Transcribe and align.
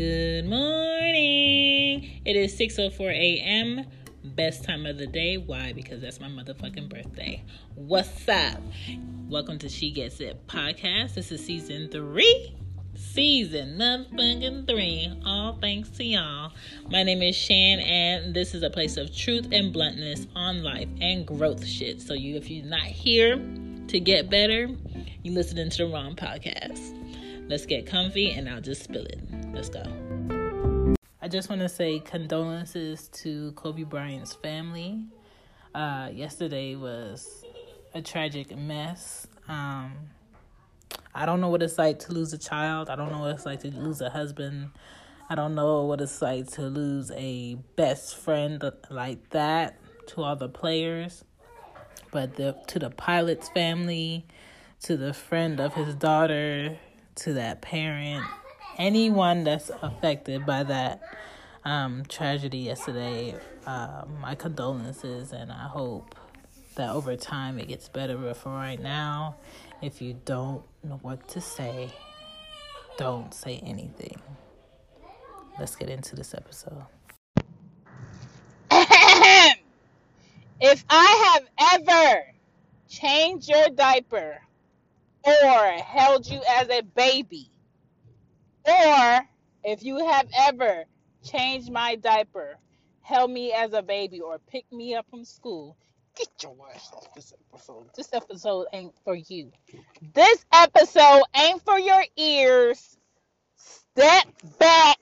Good 0.00 0.46
morning. 0.46 2.22
It 2.24 2.34
is 2.34 2.58
6:04 2.58 3.12
a.m. 3.12 3.84
Best 4.24 4.64
time 4.64 4.86
of 4.86 4.96
the 4.96 5.06
day. 5.06 5.36
Why? 5.36 5.74
Because 5.74 6.00
that's 6.00 6.18
my 6.18 6.28
motherfucking 6.28 6.88
birthday. 6.88 7.44
What's 7.74 8.26
up? 8.26 8.62
Welcome 9.28 9.58
to 9.58 9.68
She 9.68 9.90
Gets 9.90 10.20
It 10.20 10.46
podcast. 10.46 11.16
This 11.16 11.30
is 11.30 11.44
season 11.44 11.90
3. 11.90 12.56
Season 12.94 13.76
motherfucking 13.76 14.66
3. 14.66 15.20
All 15.26 15.58
thanks 15.60 15.90
to 15.90 16.04
y'all. 16.04 16.52
My 16.88 17.02
name 17.02 17.20
is 17.20 17.36
Shan 17.36 17.80
and 17.80 18.32
this 18.32 18.54
is 18.54 18.62
a 18.62 18.70
place 18.70 18.96
of 18.96 19.14
truth 19.14 19.48
and 19.52 19.70
bluntness 19.70 20.26
on 20.34 20.62
life 20.62 20.88
and 21.02 21.26
growth 21.26 21.66
shit. 21.66 22.00
So 22.00 22.14
you 22.14 22.36
if 22.36 22.48
you're 22.48 22.64
not 22.64 22.84
here 22.84 23.36
to 23.88 24.00
get 24.00 24.30
better, 24.30 24.70
you're 25.22 25.34
listening 25.34 25.68
to 25.68 25.76
the 25.76 25.92
wrong 25.92 26.16
podcast. 26.16 26.99
Let's 27.50 27.66
get 27.66 27.84
comfy 27.84 28.30
and 28.30 28.48
I'll 28.48 28.60
just 28.60 28.84
spill 28.84 29.04
it. 29.04 29.18
Let's 29.52 29.68
go. 29.68 29.82
I 31.20 31.26
just 31.26 31.48
want 31.50 31.62
to 31.62 31.68
say 31.68 31.98
condolences 31.98 33.08
to 33.08 33.50
Kobe 33.56 33.82
Bryant's 33.82 34.34
family. 34.34 35.06
Uh, 35.74 36.10
yesterday 36.12 36.76
was 36.76 37.44
a 37.92 38.02
tragic 38.02 38.56
mess. 38.56 39.26
Um, 39.48 39.94
I 41.12 41.26
don't 41.26 41.40
know 41.40 41.48
what 41.48 41.60
it's 41.64 41.76
like 41.76 41.98
to 42.00 42.12
lose 42.12 42.32
a 42.32 42.38
child. 42.38 42.88
I 42.88 42.94
don't 42.94 43.10
know 43.10 43.18
what 43.18 43.34
it's 43.34 43.46
like 43.46 43.62
to 43.62 43.68
lose 43.72 44.00
a 44.00 44.10
husband. 44.10 44.70
I 45.28 45.34
don't 45.34 45.56
know 45.56 45.86
what 45.86 46.00
it's 46.00 46.22
like 46.22 46.46
to 46.52 46.62
lose 46.62 47.10
a 47.16 47.56
best 47.74 48.16
friend 48.16 48.62
like 48.90 49.30
that 49.30 49.76
to 50.10 50.22
all 50.22 50.36
the 50.36 50.48
players. 50.48 51.24
But 52.12 52.36
the 52.36 52.56
to 52.68 52.78
the 52.78 52.90
pilot's 52.90 53.48
family, 53.48 54.28
to 54.84 54.96
the 54.96 55.12
friend 55.12 55.58
of 55.58 55.74
his 55.74 55.96
daughter, 55.96 56.78
to 57.20 57.34
that 57.34 57.60
parent, 57.60 58.24
anyone 58.78 59.44
that's 59.44 59.70
affected 59.82 60.46
by 60.46 60.62
that 60.62 61.02
um, 61.64 62.04
tragedy 62.08 62.58
yesterday, 62.58 63.34
uh, 63.66 64.04
my 64.20 64.34
condolences, 64.34 65.32
and 65.32 65.52
I 65.52 65.68
hope 65.68 66.14
that 66.76 66.90
over 66.90 67.16
time 67.16 67.58
it 67.58 67.68
gets 67.68 67.88
better. 67.88 68.16
But 68.16 68.36
for 68.38 68.50
right 68.50 68.80
now, 68.80 69.36
if 69.82 70.00
you 70.00 70.18
don't 70.24 70.62
know 70.82 70.98
what 71.02 71.28
to 71.28 71.40
say, 71.40 71.90
don't 72.96 73.34
say 73.34 73.60
anything. 73.64 74.20
Let's 75.58 75.76
get 75.76 75.90
into 75.90 76.16
this 76.16 76.32
episode. 76.32 76.84
if 80.60 80.84
I 80.88 81.34
have 81.34 81.82
ever 81.82 82.24
changed 82.88 83.48
your 83.48 83.68
diaper, 83.68 84.40
or 85.24 85.72
held 85.82 86.26
you 86.26 86.40
as 86.48 86.68
a 86.68 86.82
baby, 86.82 87.50
or 88.64 89.20
if 89.64 89.82
you 89.82 90.06
have 90.06 90.26
ever 90.36 90.84
changed 91.22 91.70
my 91.70 91.96
diaper, 91.96 92.58
held 93.02 93.30
me 93.30 93.52
as 93.52 93.72
a 93.72 93.82
baby, 93.82 94.20
or 94.20 94.38
picked 94.38 94.72
me 94.72 94.94
up 94.94 95.06
from 95.10 95.24
school, 95.24 95.76
get 96.16 96.28
your 96.42 96.56
ass 96.74 96.90
off 96.94 97.14
this 97.14 97.32
episode. 97.52 97.86
This 97.96 98.12
episode 98.12 98.66
ain't 98.72 98.94
for 99.04 99.14
you. 99.14 99.52
This 100.14 100.44
episode 100.52 101.22
ain't 101.34 101.62
for 101.62 101.78
your 101.78 102.04
ears. 102.16 102.96
Step 103.56 104.26
back. 104.58 104.98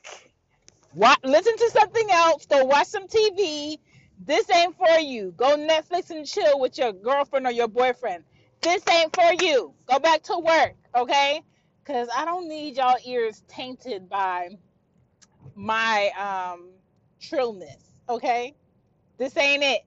Watch, 0.95 1.21
listen 1.23 1.57
to 1.57 1.71
something 1.71 2.11
else. 2.11 2.47
Go 2.47 2.65
watch 2.65 2.89
some 2.89 3.07
TV. 3.07 3.79
This 4.25 4.51
ain't 4.51 4.77
for 4.77 4.99
you. 4.99 5.33
Go 5.37 5.57
Netflix 5.57 6.11
and 6.11 6.27
chill 6.27 6.59
with 6.59 6.79
your 6.79 6.93
girlfriend 6.93 7.47
or 7.47 7.53
your 7.53 7.69
boyfriend. 7.69 8.25
This 8.61 8.83
ain't 8.91 9.15
for 9.15 9.45
you. 9.45 9.73
Go 9.87 9.99
back 9.99 10.23
to 10.25 10.39
work, 10.39 10.75
okay? 10.95 11.43
Because 11.85 12.09
I 12.15 12.25
don't 12.25 12.49
need 12.49 12.77
y'all 12.77 12.97
ears 13.05 13.43
tainted 13.49 14.09
by 14.09 14.51
my 15.55 16.11
um 16.19 16.71
trillness, 17.21 17.91
okay? 18.09 18.55
This 19.17 19.37
ain't 19.37 19.63
it. 19.63 19.83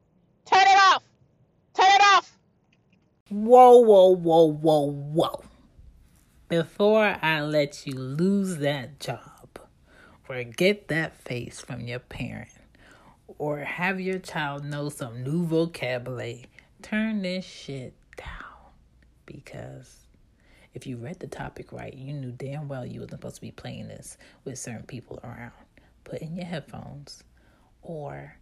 Turn 0.46 0.62
it 0.62 0.78
off. 0.94 1.04
Turn 1.74 1.88
it 1.88 2.02
off. 2.16 2.38
Whoa, 3.30 3.78
whoa, 3.80 4.16
whoa, 4.16 4.52
whoa, 4.52 4.92
whoa. 4.92 5.44
Before 6.50 7.18
I 7.22 7.42
let 7.42 7.88
you 7.88 7.94
lose 7.94 8.58
that 8.58 9.00
job, 9.00 9.60
or 10.28 10.44
get 10.44 10.90
that 10.90 11.16
face 11.16 11.62
from 11.62 11.88
your 11.88 12.00
parent, 12.00 12.50
or 13.38 13.60
have 13.60 14.02
your 14.02 14.20
child 14.20 14.66
know 14.66 14.90
some 14.90 15.24
new 15.24 15.46
vocabulary, 15.46 16.46
turn 16.82 17.22
this 17.22 17.46
shit 17.46 17.94
down 18.18 18.51
because 19.32 19.96
if 20.74 20.88
you 20.88 20.98
read 20.98 21.20
the 21.20 21.28
topic 21.28 21.72
right, 21.72 21.94
you 21.94 22.14
knew 22.14 22.32
damn 22.32 22.68
well 22.68 22.86
you 22.86 23.02
were 23.02 23.08
supposed 23.08 23.36
to 23.36 23.42
be 23.42 23.52
playing 23.52 23.88
this 23.88 24.18
with 24.46 24.58
certain 24.58 24.86
people 24.86 25.20
around. 25.24 25.52
Put 26.04 26.22
in 26.22 26.36
your 26.36 26.46
headphones 26.46 27.24
or 27.82 28.38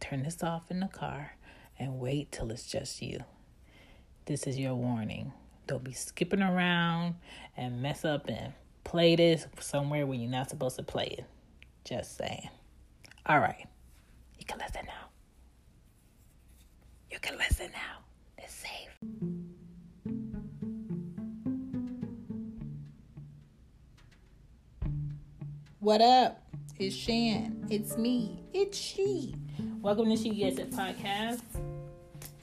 turn 0.00 0.22
this 0.22 0.42
off 0.42 0.70
in 0.70 0.80
the 0.80 0.88
car 0.88 1.32
and 1.78 1.98
wait 1.98 2.32
till 2.32 2.50
it's 2.50 2.66
just 2.66 3.00
you. 3.00 3.20
This 4.26 4.46
is 4.46 4.58
your 4.58 4.74
warning. 4.74 5.32
Don't 5.66 5.84
be 5.84 5.92
skipping 5.92 6.42
around 6.42 7.14
and 7.56 7.82
mess 7.82 8.04
up 8.04 8.28
and 8.28 8.52
play 8.84 9.16
this 9.16 9.46
somewhere 9.60 10.06
where 10.06 10.18
you're 10.18 10.30
not 10.30 10.50
supposed 10.50 10.76
to 10.76 10.82
play 10.82 11.06
it. 11.18 11.24
Just 11.84 12.16
saying. 12.16 12.48
All 13.26 13.38
right. 13.38 13.66
You 14.38 14.44
can 14.44 14.58
listen 14.58 14.82
now. 14.86 15.08
You 17.10 17.18
can 17.18 17.36
listen 17.38 17.70
now. 17.72 17.98
It's 18.38 18.54
safe. 18.54 19.59
What 25.80 26.02
up? 26.02 26.42
It's 26.78 26.94
Shan. 26.94 27.66
It's 27.70 27.96
me. 27.96 28.42
It's 28.52 28.76
she. 28.76 29.34
Welcome 29.80 30.10
to 30.10 30.16
She 30.18 30.28
Gets 30.28 30.58
It 30.58 30.70
podcast. 30.72 31.40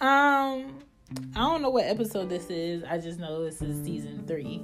Um, 0.01 0.79
I 1.35 1.41
don't 1.41 1.61
know 1.61 1.69
what 1.69 1.85
episode 1.85 2.29
this 2.29 2.49
is. 2.49 2.83
I 2.83 2.97
just 2.97 3.19
know 3.19 3.43
this 3.43 3.61
is 3.61 3.85
season 3.85 4.23
three. 4.25 4.63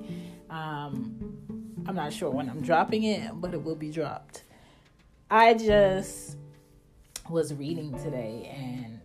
Um, 0.50 1.38
I'm 1.86 1.96
not 1.96 2.14
sure 2.14 2.32
when 2.32 2.50
I'm 2.50 2.62
dropping 2.62 3.04
it, 3.04 3.30
but 3.36 3.54
it 3.54 3.64
will 3.64 3.76
be 3.76 3.92
dropped. 3.92 4.42
I 5.30 5.54
just 5.54 6.38
was 7.30 7.54
reading 7.54 7.96
today 8.04 8.52
and 8.58 9.02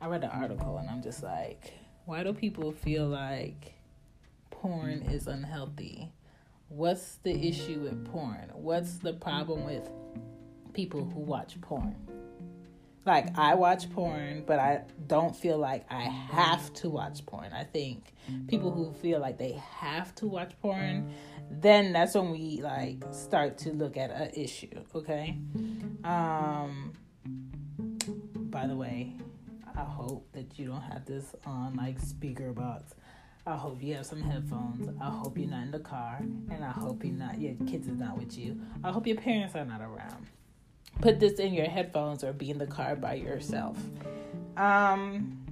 I 0.00 0.08
read 0.08 0.24
an 0.24 0.30
article 0.30 0.78
and 0.78 0.90
I'm 0.90 1.04
just 1.04 1.22
like, 1.22 1.72
why 2.04 2.24
do 2.24 2.32
people 2.32 2.72
feel 2.72 3.06
like 3.06 3.74
porn 4.50 5.02
is 5.02 5.28
unhealthy? 5.28 6.10
What's 6.74 7.18
the 7.22 7.30
issue 7.30 7.82
with 7.82 8.04
porn? 8.10 8.50
What's 8.52 8.94
the 8.94 9.12
problem 9.12 9.64
with 9.64 9.88
people 10.72 11.04
who 11.04 11.20
watch 11.20 11.60
porn? 11.60 11.94
Like, 13.06 13.38
I 13.38 13.54
watch 13.54 13.88
porn, 13.92 14.42
but 14.44 14.58
I 14.58 14.82
don't 15.06 15.36
feel 15.36 15.56
like 15.56 15.86
I 15.88 16.02
have 16.02 16.74
to 16.74 16.90
watch 16.90 17.24
porn. 17.26 17.52
I 17.52 17.62
think 17.62 18.12
people 18.48 18.72
who 18.72 18.92
feel 18.94 19.20
like 19.20 19.38
they 19.38 19.52
have 19.52 20.16
to 20.16 20.26
watch 20.26 20.52
porn, 20.60 21.14
then 21.48 21.92
that's 21.92 22.16
when 22.16 22.32
we 22.32 22.60
like 22.60 23.04
start 23.12 23.56
to 23.58 23.72
look 23.72 23.96
at 23.96 24.10
an 24.10 24.30
issue, 24.34 24.82
okay? 24.96 25.38
Um 26.02 26.92
by 28.50 28.66
the 28.66 28.74
way, 28.74 29.12
I 29.76 29.84
hope 29.84 30.26
that 30.32 30.58
you 30.58 30.66
don't 30.66 30.82
have 30.82 31.04
this 31.04 31.36
on 31.46 31.76
like 31.76 32.00
speaker 32.00 32.52
box 32.52 32.94
I 33.46 33.56
hope 33.56 33.82
you 33.82 33.94
have 33.94 34.06
some 34.06 34.22
headphones. 34.22 34.88
I 35.00 35.10
hope 35.10 35.36
you're 35.36 35.50
not 35.50 35.64
in 35.64 35.70
the 35.70 35.78
car, 35.78 36.18
and 36.50 36.64
I 36.64 36.70
hope 36.70 37.04
you're 37.04 37.12
not 37.12 37.38
your 37.38 37.54
kids 37.66 37.88
is 37.88 37.98
not 37.98 38.18
with 38.18 38.38
you. 38.38 38.58
I 38.82 38.90
hope 38.90 39.06
your 39.06 39.16
parents 39.16 39.54
are 39.54 39.66
not 39.66 39.82
around. 39.82 40.26
Put 41.02 41.20
this 41.20 41.34
in 41.34 41.52
your 41.52 41.66
headphones 41.66 42.24
or 42.24 42.32
be 42.32 42.50
in 42.50 42.56
the 42.56 42.66
car 42.66 42.96
by 42.96 43.14
yourself. 43.14 43.76
Um, 44.56 45.44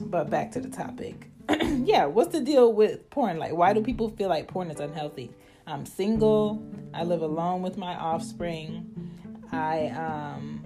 but 0.00 0.30
back 0.30 0.52
to 0.52 0.60
the 0.60 0.68
topic. 0.68 1.30
yeah, 1.84 2.04
what's 2.04 2.30
the 2.30 2.40
deal 2.40 2.72
with 2.72 3.10
porn? 3.10 3.38
Like, 3.38 3.54
why 3.54 3.72
do 3.72 3.82
people 3.82 4.10
feel 4.10 4.28
like 4.28 4.46
porn 4.46 4.70
is 4.70 4.78
unhealthy? 4.78 5.32
I'm 5.66 5.84
single. 5.84 6.62
I 6.94 7.02
live 7.02 7.22
alone 7.22 7.62
with 7.62 7.76
my 7.76 7.96
offspring. 7.96 9.10
I 9.50 9.88
um 9.88 10.64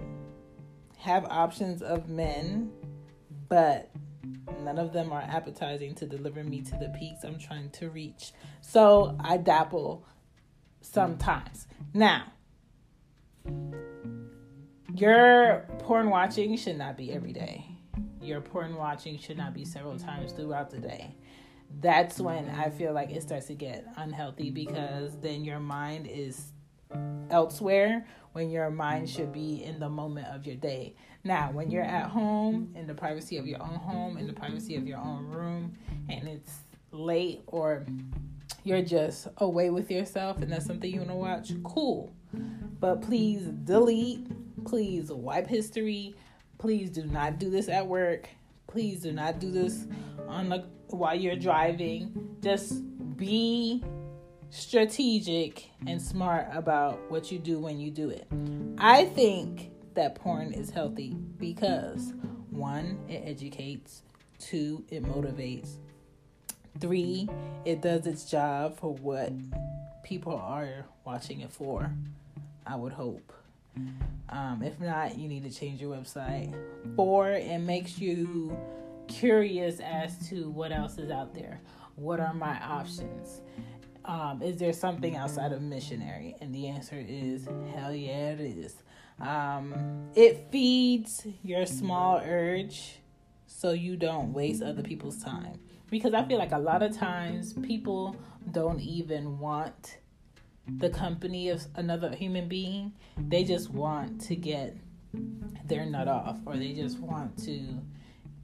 have 0.99 1.25
options 1.25 1.81
of 1.81 2.09
men, 2.09 2.71
but 3.49 3.86
None 4.61 4.79
of 4.79 4.93
them 4.93 5.11
are 5.11 5.21
appetizing 5.21 5.95
to 5.95 6.05
deliver 6.05 6.43
me 6.43 6.61
to 6.61 6.71
the 6.71 6.89
peaks 6.97 7.23
I'm 7.23 7.37
trying 7.37 7.69
to 7.71 7.89
reach. 7.89 8.31
So 8.61 9.17
I 9.19 9.37
dabble 9.37 10.05
sometimes. 10.81 11.67
Now, 11.93 12.31
your 14.93 15.67
porn 15.79 16.09
watching 16.09 16.57
should 16.57 16.77
not 16.77 16.97
be 16.97 17.11
every 17.11 17.33
day. 17.33 17.65
Your 18.21 18.41
porn 18.41 18.75
watching 18.75 19.17
should 19.19 19.37
not 19.37 19.53
be 19.53 19.63
several 19.63 19.97
times 19.97 20.31
throughout 20.31 20.69
the 20.69 20.79
day. 20.79 21.15
That's 21.81 22.19
when 22.19 22.49
I 22.49 22.69
feel 22.69 22.93
like 22.93 23.11
it 23.11 23.21
starts 23.21 23.47
to 23.47 23.53
get 23.53 23.85
unhealthy 23.97 24.49
because 24.49 25.17
then 25.19 25.43
your 25.43 25.59
mind 25.59 26.07
is 26.07 26.51
elsewhere 27.29 28.05
when 28.37 28.51
your 28.51 28.69
mind 28.69 29.09
should 29.09 29.33
be 29.33 29.63
in 29.63 29.79
the 29.79 29.89
moment 29.89 30.27
of 30.27 30.45
your 30.45 30.55
day. 30.55 30.93
Now, 31.23 31.49
when 31.51 31.71
you're 31.71 31.81
at 31.81 32.05
home, 32.05 32.71
in 32.75 32.85
the 32.85 32.93
privacy 32.93 33.37
of 33.37 33.47
your 33.47 33.59
own 33.59 33.73
home, 33.73 34.15
in 34.15 34.27
the 34.27 34.33
privacy 34.33 34.75
of 34.75 34.85
your 34.85 34.99
own 34.99 35.25
room, 35.25 35.73
and 36.07 36.27
it's 36.27 36.59
late 36.91 37.41
or 37.47 37.83
you're 38.63 38.83
just 38.83 39.27
away 39.37 39.71
with 39.71 39.89
yourself 39.89 40.37
and 40.37 40.51
that's 40.51 40.67
something 40.67 40.93
you 40.93 40.99
want 40.99 41.09
to 41.09 41.15
watch, 41.15 41.51
cool. 41.63 42.13
But 42.79 43.01
please 43.01 43.41
delete, 43.63 44.27
please 44.65 45.11
wipe 45.11 45.47
history. 45.47 46.13
Please 46.59 46.91
do 46.91 47.05
not 47.05 47.39
do 47.39 47.49
this 47.49 47.69
at 47.69 47.87
work. 47.87 48.29
Please 48.67 49.01
do 49.01 49.13
not 49.13 49.39
do 49.39 49.49
this 49.49 49.87
on 50.27 50.49
the 50.49 50.63
while 50.89 51.15
you're 51.15 51.35
driving. 51.35 52.37
Just 52.41 52.83
be 53.17 53.83
strategic 54.49 55.69
and 55.85 56.01
smart 56.01 56.47
about 56.53 56.99
what 57.11 57.31
you 57.31 57.39
do 57.39 57.59
when 57.59 57.79
you 57.79 57.91
do 57.91 58.09
it. 58.09 58.27
I 58.77 59.05
think 59.05 59.71
that 59.95 60.15
porn 60.15 60.53
is 60.53 60.69
healthy 60.69 61.15
because 61.37 62.13
one, 62.49 62.99
it 63.07 63.23
educates, 63.25 64.03
two, 64.39 64.83
it 64.89 65.03
motivates, 65.03 65.77
three, 66.79 67.27
it 67.65 67.81
does 67.81 68.07
its 68.07 68.29
job 68.29 68.77
for 68.79 68.93
what 68.93 69.31
people 70.03 70.35
are 70.35 70.85
watching 71.05 71.41
it 71.41 71.51
for. 71.51 71.91
I 72.65 72.75
would 72.75 72.93
hope. 72.93 73.33
Um, 74.29 74.61
if 74.63 74.79
not, 74.79 75.17
you 75.17 75.27
need 75.27 75.43
to 75.43 75.51
change 75.51 75.81
your 75.81 75.95
website. 75.95 76.53
Four, 76.95 77.31
it 77.31 77.59
makes 77.59 77.99
you 77.99 78.57
curious 79.07 79.79
as 79.79 80.29
to 80.29 80.49
what 80.49 80.71
else 80.71 80.97
is 80.97 81.11
out 81.11 81.33
there. 81.33 81.61
What 81.95 82.19
are 82.19 82.33
my 82.33 82.59
options? 82.61 83.41
Um, 84.07 84.41
is 84.41 84.57
there 84.57 84.71
something 84.71 85.17
outside 85.17 85.51
of 85.51 85.61
missionary? 85.61 86.35
And 86.39 86.55
the 86.55 86.67
answer 86.67 86.95
is 86.97 87.45
hell 87.75 87.93
yeah, 87.93 88.29
it 88.29 88.39
is. 88.39 88.75
Um, 89.19 90.09
it 90.15 90.47
feeds 90.49 91.27
your 91.43 91.65
small 91.65 92.21
urge 92.23 92.99
so 93.47 93.71
you 93.71 93.97
don't 93.97 94.31
waste 94.31 94.63
other 94.63 94.81
people's 94.81 95.21
time. 95.21 95.59
Because 95.89 96.13
I 96.13 96.23
feel 96.23 96.37
like 96.37 96.53
a 96.53 96.59
lot 96.59 96.83
of 96.83 96.95
times 96.95 97.53
people 97.53 98.15
don't 98.51 98.79
even 98.79 99.39
want 99.39 99.97
the 100.67 100.89
company 100.89 101.49
of 101.49 101.65
another 101.75 102.13
human 102.13 102.47
being. 102.47 102.93
They 103.17 103.43
just 103.43 103.69
want 103.71 104.21
to 104.21 104.35
get 104.35 104.77
their 105.65 105.85
nut 105.85 106.07
off, 106.07 106.39
or 106.45 106.55
they 106.57 106.73
just 106.73 106.99
want 106.99 107.37
to 107.45 107.81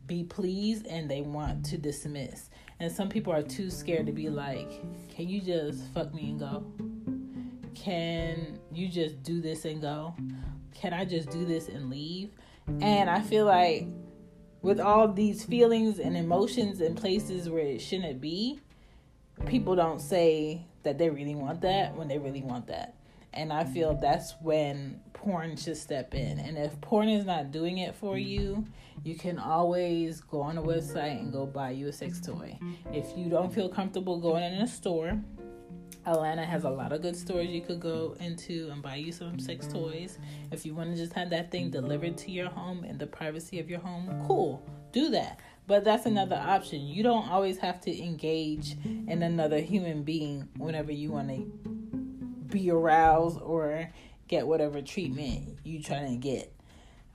be 0.07 0.23
pleased 0.23 0.87
and 0.87 1.09
they 1.09 1.21
want 1.21 1.65
to 1.65 1.77
dismiss. 1.77 2.49
And 2.79 2.91
some 2.91 3.09
people 3.09 3.31
are 3.33 3.43
too 3.43 3.69
scared 3.69 4.05
to 4.07 4.11
be 4.11 4.29
like, 4.29 4.81
can 5.09 5.29
you 5.29 5.41
just 5.41 5.83
fuck 5.93 6.13
me 6.13 6.31
and 6.31 6.39
go? 6.39 6.65
Can 7.75 8.59
you 8.71 8.87
just 8.87 9.23
do 9.23 9.41
this 9.41 9.65
and 9.65 9.81
go? 9.81 10.15
Can 10.73 10.93
I 10.93 11.05
just 11.05 11.29
do 11.29 11.45
this 11.45 11.69
and 11.69 11.89
leave? 11.89 12.31
And 12.81 13.09
I 13.09 13.21
feel 13.21 13.45
like 13.45 13.87
with 14.61 14.79
all 14.79 15.07
these 15.07 15.43
feelings 15.43 15.99
and 15.99 16.15
emotions 16.15 16.81
in 16.81 16.95
places 16.95 17.49
where 17.49 17.65
it 17.65 17.79
shouldn't 17.79 18.21
be, 18.21 18.59
people 19.45 19.75
don't 19.75 19.99
say 19.99 20.65
that 20.83 20.97
they 20.97 21.09
really 21.09 21.35
want 21.35 21.61
that 21.61 21.95
when 21.95 22.07
they 22.07 22.17
really 22.17 22.41
want 22.41 22.67
that. 22.67 22.95
And 23.33 23.51
I 23.51 23.63
feel 23.63 23.95
that's 23.95 24.35
when 24.41 24.99
porn 25.13 25.55
should 25.55 25.77
step 25.77 26.13
in. 26.13 26.39
And 26.39 26.57
if 26.57 26.79
porn 26.81 27.09
is 27.09 27.25
not 27.25 27.51
doing 27.51 27.79
it 27.79 27.95
for 27.95 28.17
you, 28.17 28.65
you 29.03 29.15
can 29.15 29.39
always 29.39 30.21
go 30.21 30.41
on 30.41 30.57
a 30.57 30.61
website 30.61 31.19
and 31.19 31.31
go 31.31 31.45
buy 31.45 31.71
you 31.71 31.87
a 31.87 31.93
sex 31.93 32.21
toy. 32.21 32.57
If 32.91 33.17
you 33.17 33.29
don't 33.29 33.53
feel 33.53 33.69
comfortable 33.69 34.19
going 34.19 34.43
in 34.43 34.61
a 34.61 34.67
store, 34.67 35.19
Atlanta 36.05 36.45
has 36.45 36.65
a 36.65 36.69
lot 36.69 36.91
of 36.91 37.01
good 37.01 37.15
stores 37.15 37.47
you 37.47 37.61
could 37.61 37.79
go 37.79 38.15
into 38.19 38.69
and 38.71 38.81
buy 38.81 38.95
you 38.95 39.11
some 39.11 39.39
sex 39.39 39.67
toys. 39.67 40.19
If 40.51 40.65
you 40.65 40.75
want 40.75 40.91
to 40.91 40.97
just 40.97 41.13
have 41.13 41.29
that 41.29 41.49
thing 41.49 41.69
delivered 41.69 42.17
to 42.19 42.31
your 42.31 42.49
home 42.49 42.83
in 42.83 42.97
the 42.97 43.07
privacy 43.07 43.59
of 43.59 43.69
your 43.69 43.79
home, 43.79 44.23
cool, 44.27 44.67
do 44.91 45.09
that. 45.11 45.39
But 45.65 45.85
that's 45.85 46.05
another 46.05 46.35
option. 46.35 46.81
You 46.81 47.03
don't 47.03 47.29
always 47.29 47.57
have 47.59 47.79
to 47.81 48.03
engage 48.03 48.75
in 48.83 49.23
another 49.23 49.59
human 49.59 50.03
being 50.03 50.49
whenever 50.57 50.91
you 50.91 51.11
want 51.11 51.29
to 51.29 51.72
be 52.53 52.69
aroused 52.69 53.41
or 53.41 53.89
get 54.27 54.47
whatever 54.47 54.81
treatment 54.81 55.57
you 55.63 55.81
trying 55.81 56.11
to 56.11 56.17
get. 56.17 56.53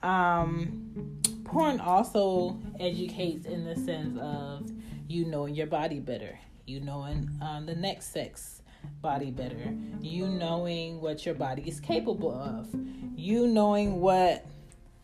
Um, 0.03 1.19
porn 1.45 1.79
also 1.79 2.59
educates 2.79 3.45
in 3.45 3.63
the 3.63 3.75
sense 3.75 4.17
of 4.21 4.69
you 5.07 5.25
knowing 5.25 5.55
your 5.55 5.67
body 5.67 5.99
better, 5.99 6.37
you 6.65 6.81
knowing 6.81 7.29
um, 7.41 7.65
the 7.65 7.75
next 7.75 8.13
sex 8.13 8.61
body 9.01 9.31
better, 9.31 9.73
you 10.01 10.27
knowing 10.27 11.01
what 11.01 11.25
your 11.25 11.35
body 11.35 11.63
is 11.67 11.79
capable 11.79 12.31
of, 12.31 12.69
you 13.15 13.47
knowing 13.47 13.99
what 13.99 14.45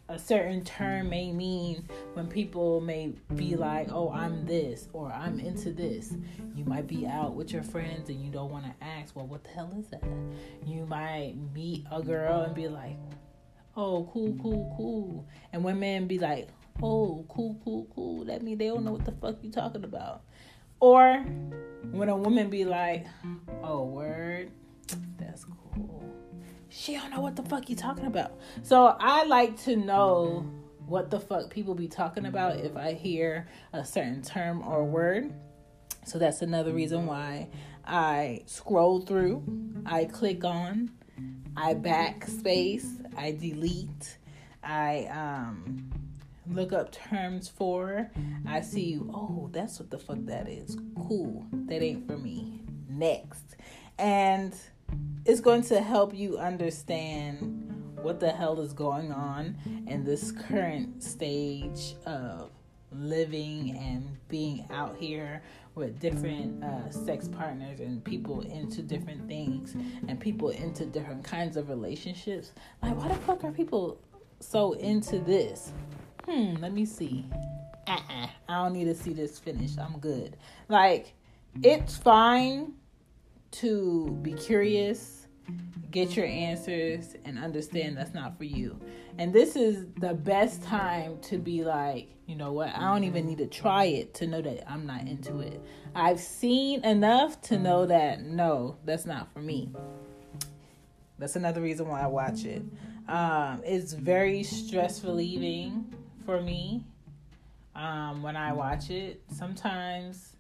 a 0.07 0.19
certain 0.19 0.63
term 0.63 1.10
may 1.10 1.31
mean 1.31 1.88
when 2.13 2.28
people 2.28 2.80
may 2.80 3.13
be 3.36 3.56
like, 3.56 3.88
oh, 3.92 4.12
I'm 4.12 4.46
this 4.46 4.88
or 4.94 5.12
I'm 5.12 5.40
into 5.40 5.72
this. 5.72 6.13
You 6.54 6.63
might 6.66 6.88
be 6.88 7.07
out 7.07 7.36
with 7.36 7.52
your 7.52 7.63
friends 7.63 8.10
and 8.10 8.22
you 8.22 8.31
don't 8.31 8.52
want 8.52 8.66
to 8.66 8.86
ask, 8.86 9.16
well, 9.16 9.25
what 9.25 9.44
the 9.44 9.50
hell 9.50 9.74
is 9.80 9.88
that? 9.88 10.04
You 10.66 10.86
might 10.86 11.36
meet 11.54 11.86
a 11.92 12.04
girl 12.04 12.42
and 12.42 12.54
be 12.54 12.68
like, 12.68 12.98
oh, 13.75 14.10
cool, 14.13 14.38
cool, 14.42 14.74
cool. 14.78 15.28
And 15.54 15.63
women 15.63 16.08
be 16.08 16.19
like, 16.19 16.50
oh, 16.84 17.25
cool, 17.28 17.60
cool, 17.63 17.88
cool. 17.96 18.25
That 18.25 18.44
means 18.44 18.60
they 18.60 18.68
don't 18.68 18.86
know 18.86 18.92
what 18.92 19.06
the 19.06 19.12
fuck 19.12 19.38
you 19.42 19.51
talking 19.51 19.84
about. 19.84 20.22
Or 20.80 21.18
when 21.92 22.10
a 22.10 22.18
woman 22.18 22.50
be 22.50 22.63
like, 22.63 23.08
oh, 23.63 23.86
word, 23.86 24.51
that's 25.18 25.46
cool. 25.46 26.04
She 26.77 26.94
don't 26.94 27.10
know 27.10 27.22
what 27.22 27.38
the 27.38 27.44
fuck 27.44 27.69
you 27.69 27.75
talking 27.75 28.06
about. 28.06 28.33
So 28.63 28.98
I 29.00 29.24
like 29.24 29.57
to 29.63 29.77
know 29.77 30.45
what 30.86 31.10
the 31.10 31.22
fuck 31.22 31.50
people 31.50 31.74
be 31.74 31.88
talking 31.88 32.25
about 32.25 32.57
if 32.57 32.75
I 32.75 32.94
hear 32.94 33.48
a 33.72 33.86
certain 33.86 34.22
term 34.22 34.62
or 34.62 34.83
word. 34.83 35.33
So 36.06 36.19
that's 36.19 36.42
another 36.42 36.74
reason 36.74 37.06
why 37.06 37.48
I 37.88 38.44
scroll 38.45 39.00
through, 39.00 39.44
I 39.86 40.04
click 40.06 40.44
on, 40.44 40.92
I 41.56 41.75
backspace, 41.75 42.86
I 43.18 43.31
delete, 43.31 44.18
I 44.62 45.06
um 45.06 45.89
look 46.45 46.74
up 46.74 46.92
terms 46.92 47.48
for. 47.48 48.12
I 48.45 48.60
see, 48.60 49.00
oh, 49.01 49.50
that's 49.54 49.80
what 49.80 49.89
the 49.89 49.98
fuck 49.98 50.25
that 50.25 50.50
is. 50.50 50.77
Cool. 51.07 51.48
That 51.54 51.81
ain't 51.81 52.06
for 52.06 52.18
me. 52.18 52.60
Next. 52.89 53.56
And 53.98 54.54
it's 55.25 55.42
going 55.42 55.63
to 55.63 55.81
help 55.81 56.13
you 56.13 56.38
understand 56.38 57.62
what 58.01 58.19
the 58.19 58.30
hell 58.30 58.60
is 58.60 58.74
going 58.74 59.12
on 59.12 59.57
in 59.88 60.04
this 60.04 60.31
current 60.31 61.04
stage 61.04 61.95
of 62.06 62.51
living 62.92 63.75
and 63.75 64.16
being 64.30 64.66
out 64.72 64.95
here 64.98 65.42
with 65.74 66.00
different 66.00 66.63
uh, 66.63 66.89
sex 66.92 67.27
partners 67.27 67.80
and 67.80 68.04
people 68.04 68.42
into 68.42 68.81
different 68.81 69.27
things 69.27 69.75
and 70.07 70.19
people 70.19 70.50
into 70.50 70.86
different 70.86 71.24
kinds 71.24 71.57
of 71.57 71.69
relationships. 71.69 72.51
Like, 72.81 72.95
why 72.95 73.07
the 73.07 73.16
fuck 73.16 73.44
are 73.44 73.51
people 73.51 74.00
so 74.39 74.74
into 74.74 75.20
this? 75.20 75.74
Hmm, 76.25 76.55
let 76.55 76.72
me 76.72 76.86
see. 76.86 77.25
Uh-uh. 77.88 78.27
I 78.48 78.63
don't 78.63 78.74
need 78.74 78.86
to 78.86 78.96
see 78.96 79.13
this 79.13 79.39
finished. 79.39 79.79
I'm 79.79 80.00
good. 80.00 80.38
Like, 80.70 81.13
it's 81.62 81.98
fine 81.98 82.74
to 83.56 84.18
be 84.22 84.34
curious, 84.34 85.28
get 85.92 86.16
your 86.16 86.26
answers, 86.26 87.16
and 87.26 87.40
understand 87.40 87.98
that's 87.98 88.14
not 88.14 88.38
for 88.38 88.44
you. 88.44 88.80
And 89.18 89.34
this 89.34 89.56
is 89.56 89.86
the 90.00 90.14
best 90.14 90.64
time 90.64 91.20
to 91.24 91.38
be 91.38 91.64
like, 91.64 92.10
you 92.26 92.36
know 92.36 92.52
what? 92.52 92.70
I 92.76 92.82
don't 92.82 93.04
even 93.04 93.26
need 93.26 93.38
to 93.38 93.48
try 93.48 93.86
it 93.86 94.14
to 94.16 94.28
know 94.28 94.42
that 94.42 94.70
I'm 94.70 94.86
not 94.86 95.08
into 95.08 95.40
it. 95.40 95.62
I've 95.94 96.20
seen 96.20 96.84
enough 96.84 97.40
to 97.44 97.58
know 97.58 97.86
that 97.86 98.22
no, 98.24 98.78
that's 98.84 99.06
not 99.06 99.32
for 99.32 99.40
me. 99.40 99.72
That's 101.18 101.36
another 101.36 101.62
reason 101.62 101.88
why 101.88 102.02
I 102.02 102.08
watch 102.08 102.44
it. 102.44 102.64
Um, 103.08 103.62
it's 103.64 103.94
very 103.94 104.44
stress 104.44 105.04
relieving 105.04 105.94
for 106.26 106.42
me 106.42 106.84
um, 107.76 108.24
when 108.24 108.36
I 108.36 108.52
watch 108.54 108.90
it. 108.90 109.22
Sometimes 109.32 110.35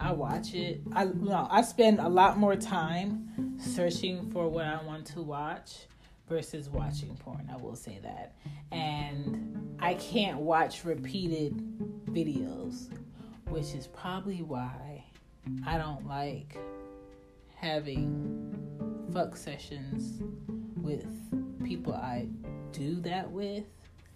I 0.00 0.12
watch 0.12 0.54
it. 0.54 0.80
I 0.94 1.04
no, 1.04 1.46
I 1.50 1.60
spend 1.60 2.00
a 2.00 2.08
lot 2.08 2.38
more 2.38 2.56
time 2.56 3.58
searching 3.58 4.30
for 4.30 4.48
what 4.48 4.64
I 4.64 4.82
want 4.82 5.04
to 5.08 5.20
watch 5.20 5.86
versus 6.26 6.70
watching 6.70 7.14
porn. 7.16 7.50
I 7.52 7.56
will 7.56 7.76
say 7.76 7.98
that. 8.02 8.34
And 8.72 9.76
I 9.78 9.94
can't 9.94 10.38
watch 10.38 10.84
repeated 10.84 11.54
videos, 12.06 12.88
which 13.48 13.74
is 13.74 13.88
probably 13.88 14.42
why 14.42 15.04
I 15.66 15.76
don't 15.76 16.06
like 16.06 16.56
having 17.56 18.56
fuck 19.12 19.36
sessions 19.36 20.22
with 20.76 21.06
people 21.62 21.92
I 21.92 22.26
do 22.72 23.00
that 23.02 23.30
with 23.30 23.64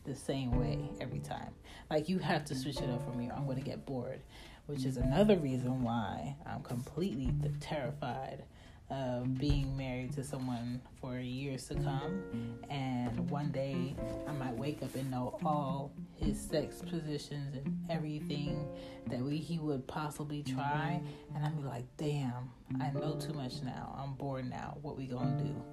the 0.04 0.14
same 0.14 0.58
way 0.58 0.90
every 1.00 1.18
time. 1.18 1.50
Like 1.90 2.08
you 2.08 2.18
have 2.18 2.44
to 2.46 2.54
switch 2.54 2.80
it 2.80 2.88
up 2.88 3.02
for 3.04 3.16
me 3.18 3.28
or 3.28 3.34
I'm 3.34 3.44
going 3.44 3.58
to 3.58 3.64
get 3.64 3.84
bored 3.84 4.20
which 4.66 4.84
is 4.84 4.96
another 4.96 5.36
reason 5.36 5.82
why 5.82 6.36
I'm 6.46 6.62
completely 6.62 7.30
terrified 7.60 8.44
of 8.90 9.38
being 9.38 9.76
married 9.76 10.12
to 10.12 10.22
someone 10.22 10.80
for 11.00 11.18
years 11.18 11.66
to 11.68 11.74
come. 11.74 12.22
And 12.70 13.30
one 13.30 13.50
day 13.50 13.94
I 14.28 14.32
might 14.32 14.54
wake 14.56 14.82
up 14.82 14.94
and 14.94 15.10
know 15.10 15.38
all 15.44 15.92
his 16.16 16.40
sex 16.40 16.82
positions 16.82 17.56
and 17.56 17.78
everything 17.90 18.66
that 19.06 19.20
we, 19.20 19.38
he 19.38 19.58
would 19.58 19.86
possibly 19.86 20.42
try. 20.42 21.00
And 21.34 21.44
I'd 21.44 21.56
be 21.56 21.64
like, 21.64 21.84
damn, 21.96 22.50
I 22.80 22.90
know 22.90 23.14
too 23.14 23.32
much 23.32 23.62
now. 23.62 23.96
I'm 23.98 24.14
bored 24.14 24.48
now. 24.48 24.76
What 24.82 24.96
we 24.96 25.06
gonna 25.06 25.42
do? 25.42 25.64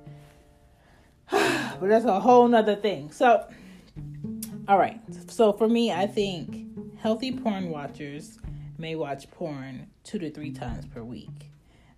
but 1.31 1.87
that's 1.87 2.05
a 2.05 2.19
whole 2.19 2.47
nother 2.47 2.75
thing. 2.75 3.11
So, 3.11 3.45
all 4.67 4.77
right. 4.77 4.99
So 5.27 5.51
for 5.53 5.67
me, 5.67 5.91
I 5.91 6.07
think 6.07 6.97
healthy 6.97 7.31
porn 7.31 7.69
watchers 7.69 8.39
may 8.81 8.95
watch 8.95 9.29
porn 9.31 9.87
two 10.03 10.19
to 10.19 10.31
three 10.31 10.51
mm-hmm. 10.51 10.63
times 10.63 10.85
per 10.87 11.03
week. 11.03 11.51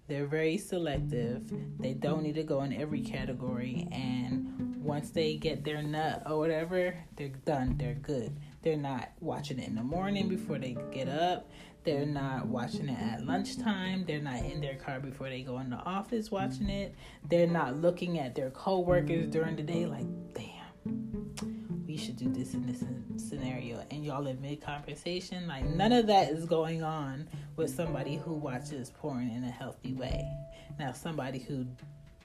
They're 0.09 0.27
very 0.27 0.57
selective. 0.57 1.49
They 1.79 1.93
don't 1.93 2.23
need 2.23 2.35
to 2.35 2.43
go 2.43 2.61
in 2.63 2.73
every 2.73 3.01
category. 3.01 3.87
And 3.91 4.83
once 4.83 5.11
they 5.11 5.37
get 5.37 5.63
their 5.63 5.81
nut 5.81 6.23
or 6.25 6.37
whatever, 6.37 6.93
they're 7.15 7.29
done. 7.29 7.77
They're 7.77 7.93
good. 7.93 8.37
They're 8.63 8.75
not 8.75 9.11
watching 9.21 9.59
it 9.59 9.67
in 9.69 9.75
the 9.75 9.83
morning 9.83 10.27
before 10.27 10.59
they 10.59 10.75
get 10.91 11.07
up. 11.07 11.49
They're 11.85 12.05
not 12.05 12.47
watching 12.47 12.89
it 12.89 12.99
at 12.99 13.25
lunchtime. 13.25 14.03
They're 14.05 14.21
not 14.21 14.43
in 14.43 14.59
their 14.59 14.75
car 14.75 14.99
before 14.99 15.29
they 15.29 15.41
go 15.41 15.59
in 15.59 15.69
the 15.69 15.77
office 15.77 16.29
watching 16.29 16.69
it. 16.69 16.95
They're 17.29 17.47
not 17.47 17.77
looking 17.77 18.19
at 18.19 18.35
their 18.35 18.51
coworkers 18.51 19.29
during 19.29 19.55
the 19.55 19.63
day 19.63 19.85
like, 19.85 20.05
damn, 20.33 20.52
should 22.03 22.17
do 22.17 22.29
this 22.29 22.53
in 22.53 22.65
this 22.65 22.83
scenario. 23.24 23.83
And 23.89 24.03
y'all 24.03 24.27
in 24.27 24.41
mid 24.41 24.62
conversation, 24.62 25.48
like 25.48 25.65
none 25.65 25.93
of 25.93 26.07
that 26.07 26.29
is 26.29 26.45
going 26.45 26.83
on 26.83 27.29
with 27.55 27.74
somebody 27.74 28.17
who 28.17 28.33
watches 28.33 28.89
porn 28.89 29.29
in 29.29 29.43
a 29.43 29.51
healthy 29.51 29.93
way. 29.93 30.27
Now, 30.77 30.91
somebody 30.91 31.39
who 31.39 31.65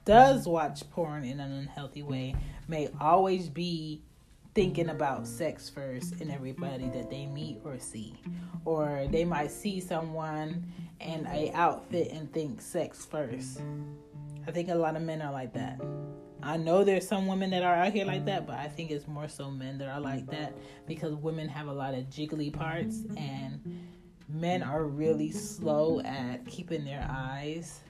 does 0.04 0.48
watch 0.48 0.88
porn 0.90 1.24
in 1.24 1.38
an 1.38 1.52
unhealthy 1.52 2.02
way 2.02 2.34
may 2.66 2.88
always 3.00 3.48
be 3.48 4.02
thinking 4.54 4.88
about 4.88 5.26
sex 5.26 5.68
first 5.68 6.20
in 6.20 6.30
everybody 6.30 6.88
that 6.88 7.10
they 7.10 7.26
meet 7.26 7.60
or 7.62 7.78
see 7.78 8.14
or 8.64 9.06
they 9.12 9.24
might 9.24 9.50
see 9.50 9.78
someone 9.78 10.66
in 11.00 11.26
a 11.26 11.52
outfit 11.52 12.10
and 12.10 12.32
think 12.32 12.60
sex 12.60 13.04
first 13.04 13.60
i 14.48 14.50
think 14.50 14.68
a 14.70 14.74
lot 14.74 14.96
of 14.96 15.02
men 15.02 15.22
are 15.22 15.30
like 15.30 15.52
that 15.52 15.78
i 16.42 16.56
know 16.56 16.84
there's 16.84 17.06
some 17.06 17.26
women 17.26 17.50
that 17.50 17.62
are 17.62 17.74
out 17.74 17.92
here 17.92 18.04
like 18.04 18.24
that 18.24 18.46
but 18.46 18.56
i 18.56 18.66
think 18.66 18.90
it's 18.90 19.06
more 19.06 19.28
so 19.28 19.50
men 19.50 19.78
that 19.78 19.88
are 19.88 20.00
like 20.00 20.26
that 20.26 20.54
because 20.86 21.14
women 21.14 21.48
have 21.48 21.66
a 21.66 21.72
lot 21.72 21.94
of 21.94 22.04
jiggly 22.04 22.52
parts 22.52 23.02
and 23.16 23.86
men 24.28 24.62
are 24.62 24.84
really 24.84 25.30
slow 25.30 26.00
at 26.00 26.46
keeping 26.46 26.84
their 26.84 27.06
eyes 27.10 27.80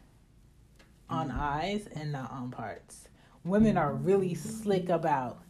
on 1.11 1.31
eyes 1.31 1.89
and 1.95 2.13
not 2.13 2.31
on 2.31 2.51
parts 2.51 3.09
women 3.45 3.77
are 3.77 3.95
really 3.95 4.35
slick 4.35 4.89
about 4.89 5.43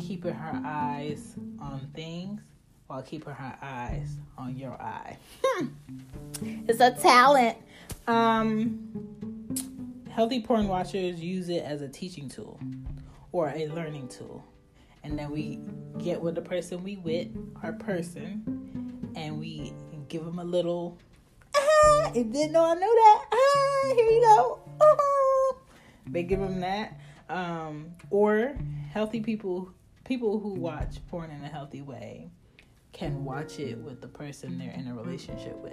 keeping 0.00 0.34
her 0.34 0.60
eyes 0.64 1.34
on 1.60 1.88
things 1.94 2.40
while 2.86 3.02
keeping 3.02 3.32
her 3.32 3.58
eyes 3.62 4.16
on 4.36 4.56
your 4.56 4.80
eye. 4.80 5.16
Hmm. 5.56 5.68
it's 6.66 6.80
a 6.80 6.90
talent. 6.90 7.56
Um, 8.08 9.23
healthy 10.14 10.40
porn 10.40 10.68
watchers 10.68 11.20
use 11.20 11.48
it 11.48 11.64
as 11.64 11.82
a 11.82 11.88
teaching 11.88 12.28
tool 12.28 12.60
or 13.32 13.52
a 13.54 13.66
learning 13.68 14.06
tool. 14.06 14.44
And 15.02 15.18
then 15.18 15.32
we 15.32 15.58
get 15.98 16.20
with 16.20 16.36
the 16.36 16.40
person 16.40 16.84
we 16.84 16.96
with, 16.96 17.28
our 17.64 17.72
person, 17.72 19.12
and 19.16 19.40
we 19.40 19.74
give 20.08 20.24
them 20.24 20.38
a 20.38 20.44
little, 20.44 20.98
ah, 21.56 22.12
it 22.14 22.32
didn't 22.32 22.52
know 22.52 22.64
I 22.64 22.74
know 22.74 22.80
that. 22.80 23.24
Ah, 23.32 23.94
here 23.96 24.10
you 24.10 24.20
go. 24.20 24.60
Ah. 24.80 24.96
They 26.06 26.22
give 26.22 26.38
them 26.38 26.60
that. 26.60 27.00
Um, 27.30 27.94
or 28.10 28.56
healthy 28.92 29.20
people 29.20 29.72
people 30.04 30.38
who 30.38 30.50
watch 30.50 30.98
porn 31.08 31.30
in 31.30 31.42
a 31.42 31.48
healthy 31.48 31.80
way 31.80 32.30
can 32.92 33.24
watch 33.24 33.58
it 33.58 33.78
with 33.78 34.02
the 34.02 34.06
person 34.06 34.58
they're 34.58 34.70
in 34.70 34.86
a 34.86 34.94
relationship 34.94 35.56
with. 35.56 35.72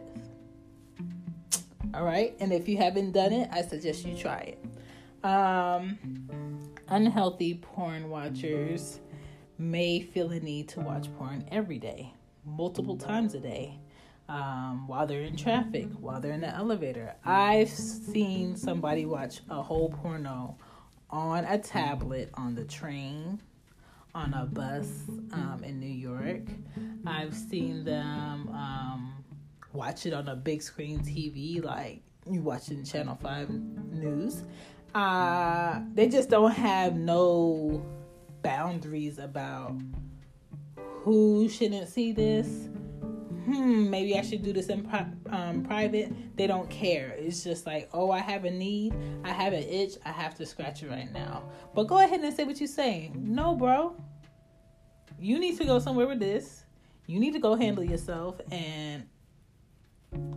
All 1.94 2.06
right, 2.06 2.36
and 2.40 2.54
if 2.54 2.70
you 2.70 2.78
haven't 2.78 3.12
done 3.12 3.34
it, 3.34 3.50
I 3.52 3.64
suggest 3.64 4.06
you 4.06 4.16
try 4.16 4.56
it. 4.56 5.26
Um, 5.26 5.98
unhealthy 6.88 7.56
porn 7.56 8.10
watchers 8.10 9.00
may 9.58 10.02
feel 10.02 10.30
the 10.30 10.40
need 10.40 10.70
to 10.70 10.80
watch 10.80 11.14
porn 11.18 11.46
every 11.52 11.80
day, 11.80 12.14
multiple 12.46 12.96
times 12.98 13.34
a 13.34 13.40
day, 13.40 13.80
um, 14.30 14.88
while 14.88 15.06
they're 15.06 15.22
in 15.22 15.36
traffic, 15.36 15.88
while 16.00 16.22
they're 16.22 16.32
in 16.32 16.42
the 16.42 16.56
elevator. 16.56 17.14
I've 17.26 17.70
seen 17.70 18.56
somebody 18.56 19.06
watch 19.06 19.42
a 19.50 19.62
whole 19.62 19.90
porno 19.90 20.58
on 21.10 21.44
a 21.46 21.58
tablet 21.58 22.30
on 22.36 22.56
the 22.56 22.64
train 22.64 23.42
on 24.16 24.34
a 24.34 24.46
bus 24.46 24.88
um, 25.34 25.62
in 25.64 25.80
New 25.80 25.88
York. 25.88 26.44
I've 27.06 27.34
seen 27.34 27.84
them 27.84 28.50
um, 28.50 29.21
watch 29.74 30.06
it 30.06 30.14
on 30.14 30.28
a 30.30 30.36
big 30.36 30.62
screen 30.62 31.00
TV, 31.00 31.64
like 31.64 32.02
you 32.30 32.42
watching 32.42 32.84
Channel 32.84 33.18
5 33.22 33.50
news. 33.50 34.44
Uh, 34.94 35.82
they 35.94 36.08
just 36.08 36.30
don't 36.30 36.52
have 36.52 36.96
no 36.96 37.86
boundaries 38.42 39.20
about 39.20 39.80
who 40.76 41.48
shouldn't 41.50 41.88
see 41.88 42.12
this. 42.12 42.70
Hmm, 43.46 43.90
maybe 43.90 44.18
I 44.18 44.22
should 44.22 44.44
do 44.44 44.54
this 44.54 44.68
in 44.68 44.84
pri- 44.84 45.12
um, 45.30 45.64
private. 45.64 46.38
They 46.38 46.46
don't 46.46 46.70
care. 46.70 47.16
It's 47.18 47.44
just 47.44 47.66
like, 47.66 47.90
oh, 47.94 48.12
I 48.12 48.20
have 48.20 48.46
a 48.46 48.52
need, 48.52 48.94
I 49.24 49.32
have 49.32 49.54
an 49.54 49.64
itch, 49.64 49.94
I 50.06 50.12
have 50.12 50.36
to 50.36 50.46
scratch 50.46 50.84
it 50.84 50.90
right 50.90 51.12
now. 51.12 51.50
But 51.74 51.86
go 51.86 51.98
ahead 51.98 52.22
and 52.22 52.34
say 52.36 52.44
what 52.44 52.60
you're 52.60 52.68
saying. 52.68 53.16
No, 53.18 53.56
bro 53.56 53.96
you 55.22 55.38
need 55.40 55.58
to 55.60 55.66
go 55.66 55.78
somewhere 55.80 56.08
with 56.08 56.20
this. 56.20 56.64
You 57.06 57.20
need 57.20 57.34
to 57.34 57.40
go 57.40 57.56
handle 57.56 57.84
yourself 57.84 58.42
and 58.52 59.06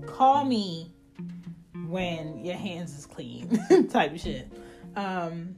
call 0.06 0.44
me 0.44 0.92
when 1.88 2.44
your 2.44 2.56
hands 2.56 2.96
is 2.96 3.06
clean 3.06 3.88
type 3.90 4.16
shit. 4.18 4.52
Um, 4.96 5.56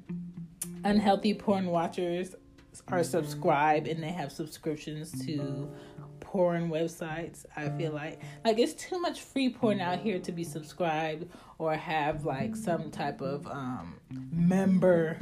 unhealthy 0.85 1.35
porn 1.35 1.67
watchers 1.67 2.35
are 2.89 3.03
subscribed 3.03 3.89
and 3.89 4.03
they 4.03 4.11
have 4.11 4.33
subscriptions 4.33 5.25
to 5.27 5.71
porn 6.21 6.69
websites. 6.71 7.47
I 7.57 7.69
feel 7.71 7.93
like 7.93 8.21
like 8.45 8.59
it's 8.59 8.75
too 8.75 9.01
much 9.01 9.21
free 9.21 9.51
porn 9.51 9.81
out 9.81 10.01
here 10.01 10.19
to 10.19 10.33
be 10.33 10.45
subscribed 10.45 11.31
or 11.59 11.75
have 11.75 12.25
like 12.25 12.57
some 12.57 12.91
type 12.91 13.21
of 13.21 13.47
um 13.47 14.01
member 14.31 15.19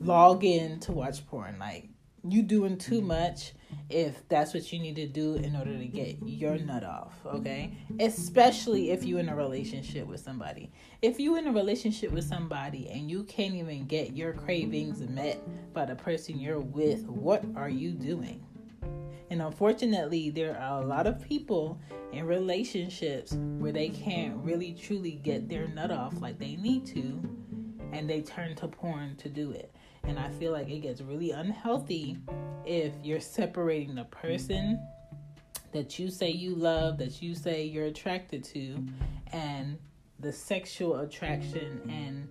login 0.00 0.80
to 0.82 0.92
watch 0.92 1.26
porn. 1.26 1.58
Like 1.58 1.88
you 2.26 2.42
doing 2.42 2.78
too 2.78 3.00
much 3.00 3.52
if 3.90 4.26
that's 4.28 4.54
what 4.54 4.72
you 4.72 4.78
need 4.78 4.96
to 4.96 5.06
do 5.06 5.34
in 5.36 5.56
order 5.56 5.76
to 5.76 5.86
get 5.86 6.16
your 6.24 6.58
nut 6.58 6.84
off 6.84 7.14
okay? 7.26 7.76
Especially 8.00 8.90
if 8.90 9.04
you're 9.04 9.20
in 9.20 9.28
a 9.28 9.36
relationship 9.36 10.06
with 10.06 10.20
somebody. 10.20 10.70
If 11.02 11.20
you're 11.20 11.38
in 11.38 11.46
a 11.46 11.52
relationship 11.52 12.10
with 12.10 12.24
somebody 12.24 12.88
and 12.90 13.10
you 13.10 13.24
can't 13.24 13.54
even 13.54 13.86
get 13.86 14.16
your 14.16 14.32
cravings 14.32 15.00
met 15.00 15.40
by 15.72 15.84
the 15.84 15.96
person 15.96 16.38
you're 16.38 16.60
with 16.60 17.06
what 17.06 17.44
are 17.56 17.68
you 17.68 17.92
doing? 17.92 18.44
And 19.30 19.42
unfortunately 19.42 20.30
there 20.30 20.58
are 20.58 20.82
a 20.82 20.86
lot 20.86 21.06
of 21.06 21.26
people 21.26 21.80
in 22.12 22.26
relationships 22.26 23.32
where 23.58 23.72
they 23.72 23.88
can't 23.88 24.36
really 24.36 24.74
truly 24.74 25.12
get 25.12 25.48
their 25.48 25.66
nut 25.68 25.90
off 25.90 26.20
like 26.20 26.38
they 26.38 26.56
need 26.56 26.86
to 26.86 27.20
and 27.92 28.08
they 28.08 28.22
turn 28.22 28.54
to 28.56 28.68
porn 28.68 29.16
to 29.16 29.28
do 29.28 29.50
it 29.50 29.73
and 30.06 30.18
I 30.18 30.30
feel 30.30 30.52
like 30.52 30.68
it 30.68 30.80
gets 30.80 31.00
really 31.00 31.30
unhealthy 31.30 32.18
if 32.64 32.92
you're 33.02 33.20
separating 33.20 33.94
the 33.94 34.04
person 34.04 34.80
that 35.72 35.98
you 35.98 36.08
say 36.08 36.30
you 36.30 36.54
love, 36.54 36.98
that 36.98 37.20
you 37.20 37.34
say 37.34 37.64
you're 37.64 37.86
attracted 37.86 38.44
to, 38.44 38.76
and 39.32 39.78
the 40.20 40.32
sexual 40.32 41.00
attraction 41.00 41.80
and 41.88 42.28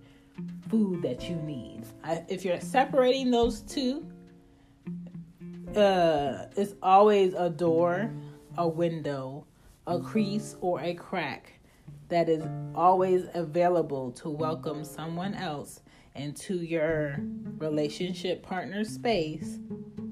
food 0.69 1.01
that 1.01 1.29
you 1.29 1.35
need. 1.35 1.83
I, 2.03 2.23
if 2.27 2.45
you're 2.45 2.59
separating 2.61 3.31
those 3.31 3.61
two, 3.61 4.05
uh, 5.75 6.45
it's 6.55 6.75
always 6.81 7.33
a 7.33 7.49
door, 7.49 8.11
a 8.57 8.67
window, 8.67 9.45
a 9.87 9.99
crease, 9.99 10.55
or 10.61 10.79
a 10.81 10.93
crack 10.93 11.53
that 12.09 12.29
is 12.29 12.43
always 12.75 13.25
available 13.33 14.11
to 14.11 14.29
welcome 14.29 14.83
someone 14.83 15.33
else 15.33 15.81
into 16.15 16.57
your 16.57 17.17
relationship 17.57 18.43
partner 18.43 18.83
space 18.83 19.59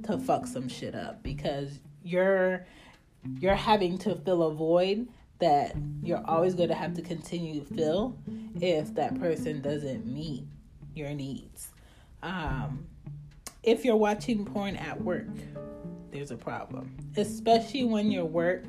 to 0.04 0.18
fuck 0.18 0.48
some 0.48 0.68
shit 0.68 0.96
up 0.96 1.22
because 1.24 1.80
you're 2.04 2.66
you're 3.40 3.56
having 3.56 3.98
to 4.00 4.16
fill 4.16 4.44
a 4.44 4.54
void 4.54 5.08
that 5.40 5.76
you're 6.04 6.24
always 6.26 6.56
going 6.56 6.70
to 6.70 6.76
have 6.76 6.94
to 6.94 7.02
continue 7.02 7.60
to 7.64 7.76
fill 7.76 8.16
if 8.60 8.94
that 8.96 9.20
person 9.20 9.62
doesn't 9.62 10.06
meet 10.06 10.46
your 10.96 11.10
needs. 11.10 11.70
Um, 12.24 12.86
if 13.64 13.86
you're 13.86 13.96
watching 13.96 14.46
porn 14.46 14.76
at 14.76 15.00
work, 15.02 15.28
there's 16.12 16.32
a 16.32 16.36
problem, 16.36 16.96
especially 17.16 17.84
when 17.84 18.12
your 18.12 18.26
work 18.26 18.66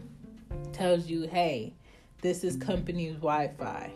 tells 0.73 1.07
you, 1.07 1.29
hey, 1.29 1.75
this 2.21 2.45
is 2.45 2.57
company's 2.57 3.15
Wi 3.15 3.49
Fi 3.59 3.93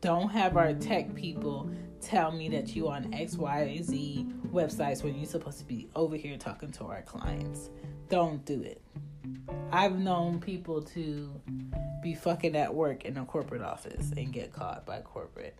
Don't 0.00 0.28
have 0.28 0.56
our 0.56 0.74
tech 0.74 1.14
people 1.14 1.70
tell 2.04 2.30
me 2.30 2.48
that 2.50 2.76
you 2.76 2.88
on 2.88 3.04
XYZ 3.12 4.50
websites 4.50 5.02
when 5.02 5.16
you're 5.16 5.26
supposed 5.26 5.58
to 5.58 5.64
be 5.64 5.88
over 5.96 6.16
here 6.16 6.36
talking 6.36 6.70
to 6.72 6.84
our 6.84 7.02
clients. 7.02 7.70
Don't 8.08 8.44
do 8.44 8.62
it. 8.62 8.82
I've 9.72 9.98
known 9.98 10.38
people 10.40 10.82
to 10.82 11.30
be 12.02 12.14
fucking 12.14 12.54
at 12.56 12.72
work 12.74 13.04
in 13.04 13.16
a 13.16 13.24
corporate 13.24 13.62
office 13.62 14.12
and 14.16 14.32
get 14.32 14.52
caught 14.52 14.84
by 14.84 15.00
corporate. 15.00 15.58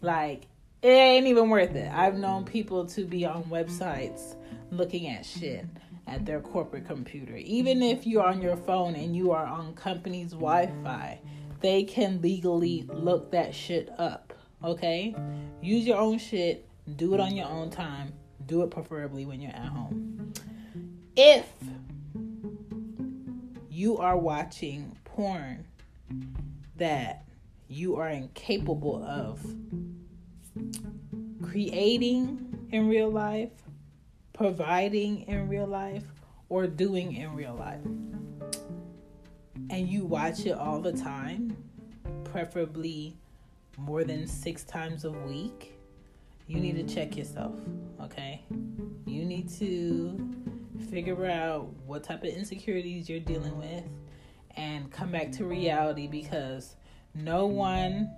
Like, 0.00 0.46
it 0.82 0.88
ain't 0.88 1.26
even 1.26 1.48
worth 1.50 1.74
it. 1.74 1.90
I've 1.92 2.16
known 2.16 2.44
people 2.44 2.86
to 2.86 3.04
be 3.04 3.24
on 3.24 3.44
websites 3.44 4.36
looking 4.70 5.08
at 5.08 5.26
shit 5.26 5.66
at 6.06 6.24
their 6.24 6.40
corporate 6.40 6.86
computer. 6.86 7.36
Even 7.36 7.82
if 7.82 8.06
you're 8.06 8.24
on 8.24 8.40
your 8.40 8.56
phone 8.56 8.94
and 8.94 9.16
you 9.16 9.32
are 9.32 9.46
on 9.46 9.74
company's 9.74 10.30
Wi 10.30 10.70
Fi, 10.84 11.20
they 11.60 11.82
can 11.82 12.20
legally 12.20 12.86
look 12.88 13.32
that 13.32 13.54
shit 13.54 13.90
up. 13.98 14.25
Okay? 14.66 15.14
Use 15.62 15.86
your 15.86 15.96
own 15.96 16.18
shit, 16.18 16.68
do 16.96 17.14
it 17.14 17.20
on 17.20 17.36
your 17.36 17.46
own 17.46 17.70
time, 17.70 18.12
do 18.46 18.62
it 18.62 18.70
preferably 18.70 19.24
when 19.24 19.40
you're 19.40 19.52
at 19.52 19.66
home. 19.66 20.32
If 21.16 21.46
you 23.70 23.96
are 23.98 24.18
watching 24.18 24.96
porn 25.04 25.64
that 26.76 27.24
you 27.68 27.96
are 27.96 28.08
incapable 28.08 29.04
of 29.04 29.40
creating 31.42 32.68
in 32.72 32.88
real 32.88 33.10
life, 33.10 33.50
providing 34.32 35.22
in 35.22 35.48
real 35.48 35.66
life, 35.66 36.04
or 36.48 36.66
doing 36.66 37.14
in 37.14 37.34
real 37.34 37.54
life, 37.54 37.84
and 39.70 39.88
you 39.88 40.04
watch 40.04 40.44
it 40.44 40.52
all 40.52 40.80
the 40.80 40.92
time, 40.92 41.56
preferably 42.24 43.16
more 43.76 44.04
than 44.04 44.24
mm. 44.24 44.28
six 44.28 44.64
times 44.64 45.04
a 45.04 45.10
week, 45.10 45.78
you 46.46 46.60
need 46.60 46.76
to 46.76 46.82
mm. 46.82 46.94
check 46.94 47.16
yourself, 47.16 47.58
okay? 48.00 48.44
You 49.04 49.24
need 49.24 49.48
to 49.54 50.34
figure 50.90 51.26
out 51.26 51.72
what 51.86 52.04
type 52.04 52.22
of 52.22 52.30
insecurities 52.30 53.08
you're 53.08 53.20
dealing 53.20 53.58
with 53.58 53.84
and 54.56 54.90
come 54.90 55.10
back 55.10 55.32
to 55.32 55.44
reality 55.44 56.06
because 56.06 56.76
no 57.14 57.46
one 57.46 58.10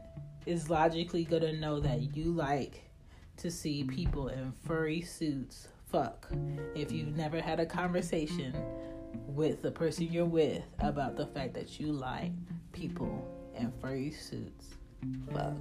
is 0.46 0.70
logically 0.70 1.24
going 1.24 1.42
to 1.42 1.52
know 1.52 1.80
that 1.80 2.16
you 2.16 2.32
like 2.32 2.82
to 3.36 3.50
see 3.50 3.84
people 3.84 4.28
in 4.28 4.52
furry 4.66 5.00
suits 5.00 5.68
fuck. 5.90 6.28
If 6.74 6.92
you've 6.92 7.16
never 7.16 7.40
had 7.40 7.60
a 7.60 7.66
conversation 7.66 8.54
with 9.26 9.62
the 9.62 9.70
person 9.70 10.12
you're 10.12 10.24
with 10.24 10.62
about 10.80 11.16
the 11.16 11.26
fact 11.26 11.54
that 11.54 11.80
you 11.80 11.92
like 11.92 12.32
people 12.72 13.26
in 13.56 13.72
furry 13.80 14.10
suits 14.10 14.77
fuck. 15.32 15.56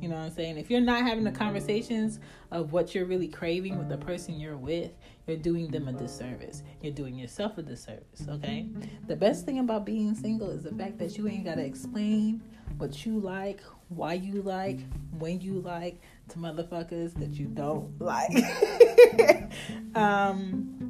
You 0.00 0.08
know 0.08 0.16
what 0.16 0.24
I'm 0.24 0.30
saying? 0.32 0.58
If 0.58 0.68
you're 0.68 0.80
not 0.80 1.02
having 1.02 1.22
the 1.22 1.30
conversations 1.30 2.18
of 2.50 2.72
what 2.72 2.92
you're 2.92 3.04
really 3.04 3.28
craving 3.28 3.78
with 3.78 3.88
the 3.88 3.96
person 3.96 4.40
you're 4.40 4.56
with, 4.56 4.90
you're 5.28 5.36
doing 5.36 5.70
them 5.70 5.86
a 5.86 5.92
disservice. 5.92 6.64
You're 6.80 6.92
doing 6.92 7.16
yourself 7.16 7.56
a 7.58 7.62
disservice, 7.62 8.26
okay? 8.28 8.66
The 9.06 9.14
best 9.14 9.46
thing 9.46 9.60
about 9.60 9.86
being 9.86 10.16
single 10.16 10.50
is 10.50 10.64
the 10.64 10.72
fact 10.72 10.98
that 10.98 11.16
you 11.16 11.28
ain't 11.28 11.44
got 11.44 11.54
to 11.54 11.64
explain 11.64 12.42
what 12.78 13.06
you 13.06 13.20
like, 13.20 13.60
why 13.90 14.14
you 14.14 14.42
like, 14.42 14.80
when 15.18 15.40
you 15.40 15.60
like 15.60 16.00
to 16.30 16.38
motherfuckers 16.38 17.14
that 17.20 17.34
you 17.34 17.46
don't 17.46 18.00
like. 18.00 18.32
um, 19.94 20.82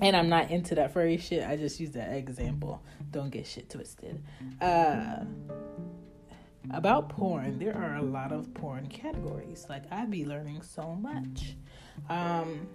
and 0.00 0.16
I'm 0.16 0.28
not 0.28 0.52
into 0.52 0.76
that 0.76 0.92
furry 0.92 1.16
shit. 1.16 1.44
I 1.44 1.56
just 1.56 1.80
use 1.80 1.90
that 1.92 2.12
example. 2.12 2.82
Don't 3.10 3.30
get 3.30 3.46
shit 3.46 3.68
twisted. 3.68 4.22
Uh, 4.60 5.24
about 6.70 7.08
porn, 7.08 7.58
there 7.58 7.76
are 7.76 7.96
a 7.96 8.02
lot 8.02 8.32
of 8.32 8.52
porn 8.54 8.86
categories. 8.88 9.66
Like 9.68 9.84
I 9.90 10.04
be 10.06 10.24
learning 10.24 10.62
so 10.62 10.94
much. 10.94 11.56
Um, 12.08 12.66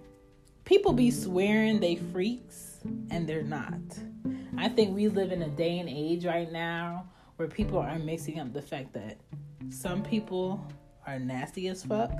people 0.64 0.92
be 0.92 1.10
swearing 1.10 1.80
they 1.80 1.96
freaks 1.96 2.80
and 3.10 3.28
they're 3.28 3.42
not. 3.42 3.80
I 4.56 4.68
think 4.68 4.94
we 4.94 5.08
live 5.08 5.32
in 5.32 5.42
a 5.42 5.48
day 5.48 5.78
and 5.78 5.88
age 5.88 6.24
right 6.24 6.50
now 6.50 7.08
where 7.36 7.48
people 7.48 7.78
are 7.78 7.98
mixing 7.98 8.38
up 8.38 8.52
the 8.52 8.62
fact 8.62 8.92
that 8.92 9.18
some 9.70 10.02
people 10.02 10.64
are 11.06 11.18
nasty 11.18 11.68
as 11.68 11.82
fuck 11.82 12.12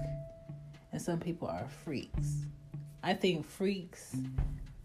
and 0.93 1.01
some 1.01 1.19
people 1.19 1.49
are 1.49 1.67
freaks. 1.85 2.47
I 3.03 3.15
think 3.15 3.47
freaks 3.47 4.17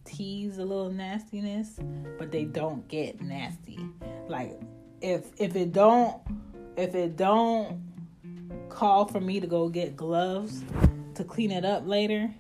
tease 0.06 0.60
a 0.60 0.64
little 0.64 0.92
nastiness, 0.92 1.80
but 2.18 2.32
they 2.32 2.46
don't 2.46 2.88
get 2.88 3.22
nasty. 3.22 3.80
Like 4.28 4.60
if 5.02 5.32
if 5.38 5.56
it 5.56 5.74
don't 5.74 6.22
if 6.78 6.96
it 6.96 7.16
don't 7.16 7.82
call 8.70 9.06
for 9.06 9.22
me 9.22 9.40
to 9.40 9.48
go 9.48 9.70
get 9.70 9.96
gloves 9.96 10.64
to 11.16 11.24
clean 11.24 11.52
it 11.52 11.64
up 11.64 11.88
later, 11.88 12.34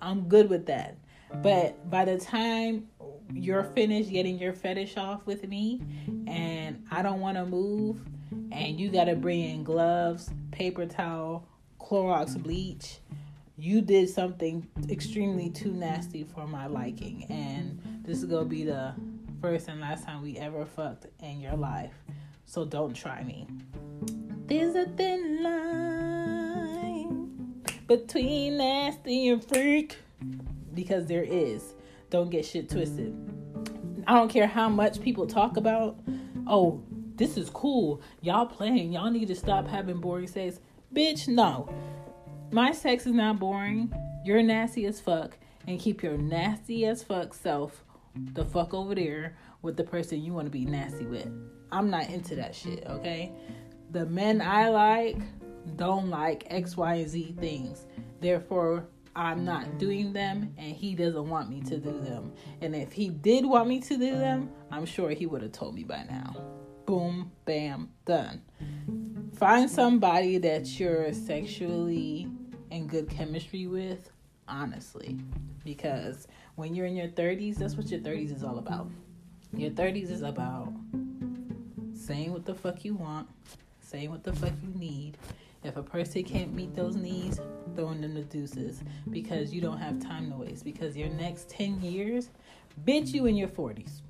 I'm 0.00 0.28
good 0.28 0.50
with 0.50 0.66
that. 0.66 0.96
But 1.42 1.88
by 1.88 2.04
the 2.04 2.18
time 2.18 2.88
you're 3.32 3.64
finished 3.64 4.10
getting 4.10 4.38
your 4.38 4.52
fetish 4.52 4.96
off 4.96 5.24
with 5.26 5.46
me 5.48 5.80
and 6.26 6.84
I 6.90 7.02
don't 7.02 7.20
want 7.20 7.36
to 7.36 7.46
move 7.46 8.00
and 8.50 8.78
you 8.78 8.90
got 8.90 9.04
to 9.04 9.16
bring 9.16 9.40
in 9.40 9.64
gloves, 9.64 10.30
paper 10.50 10.84
towel, 10.86 11.46
Clorox 11.80 12.40
bleach, 12.40 12.98
you 13.56 13.80
did 13.80 14.08
something 14.10 14.66
extremely 14.90 15.48
too 15.50 15.72
nasty 15.72 16.24
for 16.24 16.46
my 16.46 16.66
liking 16.66 17.24
and 17.30 17.80
this 18.04 18.18
is 18.18 18.24
going 18.24 18.44
to 18.44 18.50
be 18.50 18.64
the 18.64 18.92
first 19.40 19.68
and 19.68 19.80
last 19.80 20.04
time 20.04 20.22
we 20.22 20.36
ever 20.36 20.66
fucked 20.66 21.06
in 21.20 21.40
your 21.40 21.56
life. 21.56 21.94
So 22.44 22.64
don't 22.64 22.94
try 22.94 23.22
me. 23.22 23.46
There's 24.46 24.74
a 24.74 24.86
thin 24.86 25.42
line 25.42 27.28
between 27.86 28.58
nasty 28.58 29.28
and 29.28 29.42
freak 29.44 29.96
because 30.74 31.06
there 31.06 31.24
is. 31.24 31.74
Don't 32.10 32.30
get 32.30 32.44
shit 32.44 32.68
twisted. 32.68 33.16
I 34.06 34.14
don't 34.14 34.28
care 34.28 34.46
how 34.46 34.68
much 34.68 35.00
people 35.00 35.26
talk 35.26 35.56
about, 35.56 35.98
oh, 36.46 36.82
this 37.16 37.36
is 37.36 37.48
cool. 37.50 38.02
Y'all 38.20 38.46
playing. 38.46 38.92
Y'all 38.92 39.10
need 39.10 39.28
to 39.28 39.34
stop 39.34 39.66
having 39.68 40.00
boring 40.00 40.26
sex. 40.26 40.60
Bitch, 40.94 41.28
no. 41.28 41.72
My 42.50 42.72
sex 42.72 43.06
is 43.06 43.12
not 43.12 43.38
boring. 43.38 43.92
You're 44.24 44.42
nasty 44.42 44.84
as 44.86 45.00
fuck. 45.00 45.38
And 45.66 45.78
keep 45.78 46.02
your 46.02 46.18
nasty 46.18 46.84
as 46.86 47.02
fuck 47.02 47.32
self 47.32 47.84
the 48.14 48.44
fuck 48.44 48.74
over 48.74 48.94
there 48.94 49.36
with 49.62 49.76
the 49.76 49.84
person 49.84 50.22
you 50.22 50.32
want 50.32 50.46
to 50.46 50.50
be 50.50 50.64
nasty 50.64 51.06
with. 51.06 51.30
I'm 51.70 51.90
not 51.90 52.10
into 52.10 52.34
that 52.36 52.54
shit, 52.54 52.84
okay? 52.86 53.32
The 53.90 54.06
men 54.06 54.40
I 54.40 54.68
like 54.68 55.18
don't 55.76 56.10
like 56.10 56.44
X, 56.48 56.76
Y, 56.76 56.94
and 56.94 57.08
Z 57.08 57.36
things. 57.38 57.86
Therefore, 58.20 58.86
I'm 59.14 59.44
not 59.44 59.78
doing 59.78 60.12
them 60.12 60.54
and 60.56 60.74
he 60.74 60.94
doesn't 60.94 61.28
want 61.28 61.50
me 61.50 61.60
to 61.62 61.76
do 61.78 62.00
them. 62.00 62.32
And 62.60 62.74
if 62.74 62.92
he 62.92 63.10
did 63.10 63.44
want 63.44 63.68
me 63.68 63.80
to 63.80 63.96
do 63.96 64.12
them, 64.12 64.50
I'm 64.70 64.86
sure 64.86 65.10
he 65.10 65.26
would 65.26 65.42
have 65.42 65.52
told 65.52 65.74
me 65.74 65.84
by 65.84 66.04
now. 66.04 66.36
Boom, 66.86 67.30
bam, 67.44 67.90
done. 68.04 68.42
Find 69.36 69.70
somebody 69.70 70.38
that 70.38 70.78
you're 70.80 71.12
sexually 71.12 72.28
in 72.70 72.86
good 72.86 73.08
chemistry 73.08 73.66
with, 73.66 74.10
honestly. 74.48 75.18
Because 75.64 76.26
when 76.56 76.74
you're 76.74 76.86
in 76.86 76.96
your 76.96 77.08
30s, 77.08 77.56
that's 77.56 77.76
what 77.76 77.90
your 77.90 78.00
30s 78.00 78.34
is 78.34 78.44
all 78.44 78.58
about. 78.58 78.88
Your 79.56 79.70
30s 79.70 80.10
is 80.10 80.22
about 80.22 80.72
saying 81.94 82.32
what 82.32 82.44
the 82.44 82.54
fuck 82.54 82.84
you 82.84 82.94
want, 82.94 83.28
saying 83.80 84.10
what 84.10 84.24
the 84.24 84.32
fuck 84.32 84.52
you 84.62 84.78
need. 84.78 85.16
If 85.64 85.76
a 85.76 85.82
person 85.82 86.24
can't 86.24 86.52
meet 86.52 86.74
those 86.74 86.96
needs, 86.96 87.40
throwing 87.76 88.00
them 88.00 88.14
the 88.14 88.22
deuces 88.22 88.82
because 89.10 89.52
you 89.52 89.60
don't 89.60 89.78
have 89.78 90.00
time 90.00 90.30
to 90.30 90.36
waste. 90.36 90.64
Because 90.64 90.96
your 90.96 91.08
next 91.10 91.48
10 91.50 91.80
years, 91.80 92.28
bitch, 92.84 93.12
you 93.12 93.26
in 93.26 93.36
your 93.36 93.48
40s. 93.48 94.00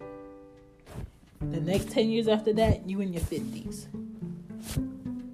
The 1.40 1.60
next 1.60 1.90
10 1.90 2.08
years 2.08 2.28
after 2.28 2.52
that, 2.54 2.88
you 2.88 3.00
in 3.00 3.12
your 3.12 3.22
50s. 3.22 3.86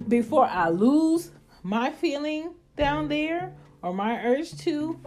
Before 0.09 0.45
I 0.45 0.69
lose 0.69 1.31
my 1.63 1.91
feeling 1.91 2.51
down 2.75 3.07
there 3.07 3.53
or 3.81 3.93
my 3.93 4.25
urge 4.25 4.57
to, 4.59 4.99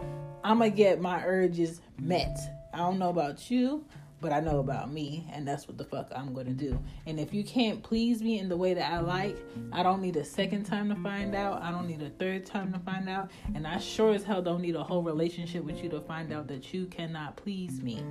I'm 0.43 0.59
to 0.59 0.69
get 0.69 1.01
my 1.01 1.23
urges 1.25 1.81
met. 1.99 2.37
I 2.73 2.77
don't 2.77 2.99
know 2.99 3.09
about 3.09 3.49
you 3.49 3.85
but 4.23 4.31
I 4.31 4.39
know 4.39 4.59
about 4.59 4.89
me, 4.89 5.27
and 5.33 5.45
that's 5.45 5.67
what 5.67 5.77
the 5.77 5.83
fuck 5.83 6.09
I'm 6.15 6.33
gonna 6.33 6.53
do. 6.53 6.81
And 7.05 7.19
if 7.19 7.33
you 7.33 7.43
can't 7.43 7.83
please 7.83 8.23
me 8.23 8.39
in 8.39 8.47
the 8.47 8.55
way 8.55 8.73
that 8.73 8.89
I 8.89 9.01
like, 9.01 9.37
I 9.73 9.83
don't 9.83 10.01
need 10.01 10.15
a 10.15 10.23
second 10.23 10.63
time 10.63 10.87
to 10.87 10.95
find 10.95 11.35
out. 11.35 11.61
I 11.61 11.71
don't 11.71 11.87
need 11.87 12.01
a 12.01 12.09
third 12.09 12.45
time 12.45 12.71
to 12.71 12.79
find 12.79 13.09
out. 13.09 13.31
And 13.53 13.67
I 13.67 13.79
sure 13.79 14.13
as 14.13 14.23
hell 14.23 14.41
don't 14.41 14.61
need 14.61 14.77
a 14.77 14.83
whole 14.83 15.03
relationship 15.03 15.65
with 15.65 15.83
you 15.83 15.89
to 15.89 15.99
find 15.99 16.31
out 16.31 16.47
that 16.47 16.73
you 16.73 16.85
cannot 16.85 17.35
please 17.35 17.81
me. 17.81 18.01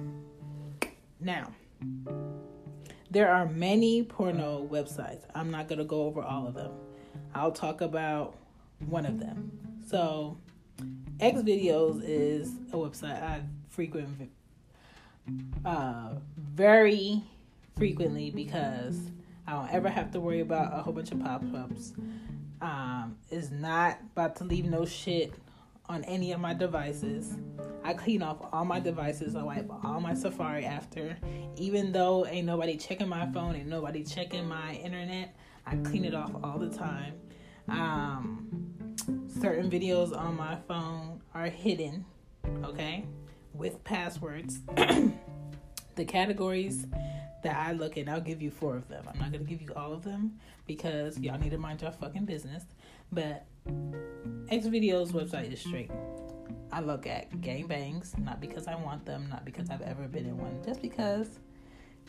Now, 1.18 1.51
there 3.11 3.33
are 3.33 3.47
many 3.47 4.03
porno 4.03 4.68
websites. 4.71 5.23
I'm 5.35 5.51
not 5.51 5.66
gonna 5.66 5.85
go 5.85 6.03
over 6.03 6.21
all 6.21 6.47
of 6.47 6.53
them. 6.53 6.73
I'll 7.35 7.53
talk 7.53 7.81
about 7.81 8.37
one 8.87 9.07
of 9.07 9.18
them. 9.18 9.51
So, 9.87 10.37
X 11.22 11.40
Videos 11.42 12.02
is 12.04 12.52
a 12.72 12.76
website 12.76 13.22
I 13.22 13.42
frequent 13.68 14.08
uh, 15.64 16.14
very 16.37 17.22
frequently 17.76 18.30
because 18.30 18.98
I 19.46 19.52
don't 19.52 19.70
ever 19.70 19.88
have 19.88 20.11
to 20.12 20.20
worry 20.20 20.40
about 20.40 20.76
a 20.76 20.82
whole 20.82 20.92
bunch 20.92 21.12
of 21.12 21.22
pop 21.22 21.44
ups. 21.54 21.92
Um, 22.61 23.18
is 23.30 23.52
not 23.52 23.98
about 24.12 24.35
to 24.37 24.44
leave 24.44 24.64
no 24.64 24.85
shit 24.85 25.32
on 25.88 26.02
any 26.04 26.32
of 26.32 26.40
my 26.40 26.54
devices. 26.54 27.37
I 27.85 27.94
clean 27.94 28.22
off 28.24 28.38
all 28.52 28.64
my 28.64 28.80
devices. 28.80 29.37
I 29.37 29.44
wipe 29.44 29.70
all 29.85 30.00
my 30.00 30.14
Safari 30.14 30.64
after. 30.64 31.16
Even 31.56 31.92
though 31.92 32.26
ain't 32.26 32.46
nobody 32.46 32.76
checking 32.76 33.08
my 33.08 33.30
phone, 33.30 33.54
ain't 33.54 33.68
nobody 33.68 34.02
checking 34.02 34.48
my 34.48 34.74
internet, 34.74 35.37
I 35.66 35.76
clean 35.76 36.04
it 36.04 36.14
off 36.14 36.32
all 36.42 36.58
the 36.58 36.70
time. 36.70 37.14
Um, 37.68 38.62
certain 39.42 39.68
videos 39.68 40.16
on 40.16 40.37
my 40.37 40.57
phone 40.68 41.20
are 41.35 41.46
hidden, 41.46 42.05
okay, 42.62 43.05
with 43.52 43.83
passwords. 43.83 44.61
the 45.96 46.05
categories 46.07 46.87
that 47.42 47.57
I 47.57 47.72
look 47.72 47.98
at, 47.98 48.09
I'll 48.09 48.20
give 48.20 48.40
you 48.40 48.52
four 48.52 48.76
of 48.76 48.87
them. 48.87 49.05
I'm 49.12 49.18
not 49.18 49.33
gonna 49.33 49.42
give 49.42 49.61
you 49.61 49.72
all 49.74 49.92
of 49.92 50.05
them 50.05 50.38
because 50.64 51.18
y'all 51.18 51.40
need 51.40 51.50
to 51.50 51.59
mind 51.59 51.83
your 51.83 51.90
fucking 51.90 52.24
business. 52.24 52.62
But 53.11 53.44
X 54.48 54.66
Video's 54.66 55.11
website 55.11 55.52
is 55.52 55.59
straight. 55.59 55.90
I 56.70 56.81
look 56.81 57.09
at 57.09 57.33
gangbangs, 57.40 58.16
not 58.20 58.40
because 58.40 58.68
I 58.68 58.76
want 58.76 59.05
them, 59.05 59.26
not 59.28 59.44
because 59.44 59.70
I've 59.70 59.83
ever 59.83 60.07
been 60.07 60.26
in 60.26 60.38
one, 60.38 60.62
just 60.64 60.81
because 60.81 61.40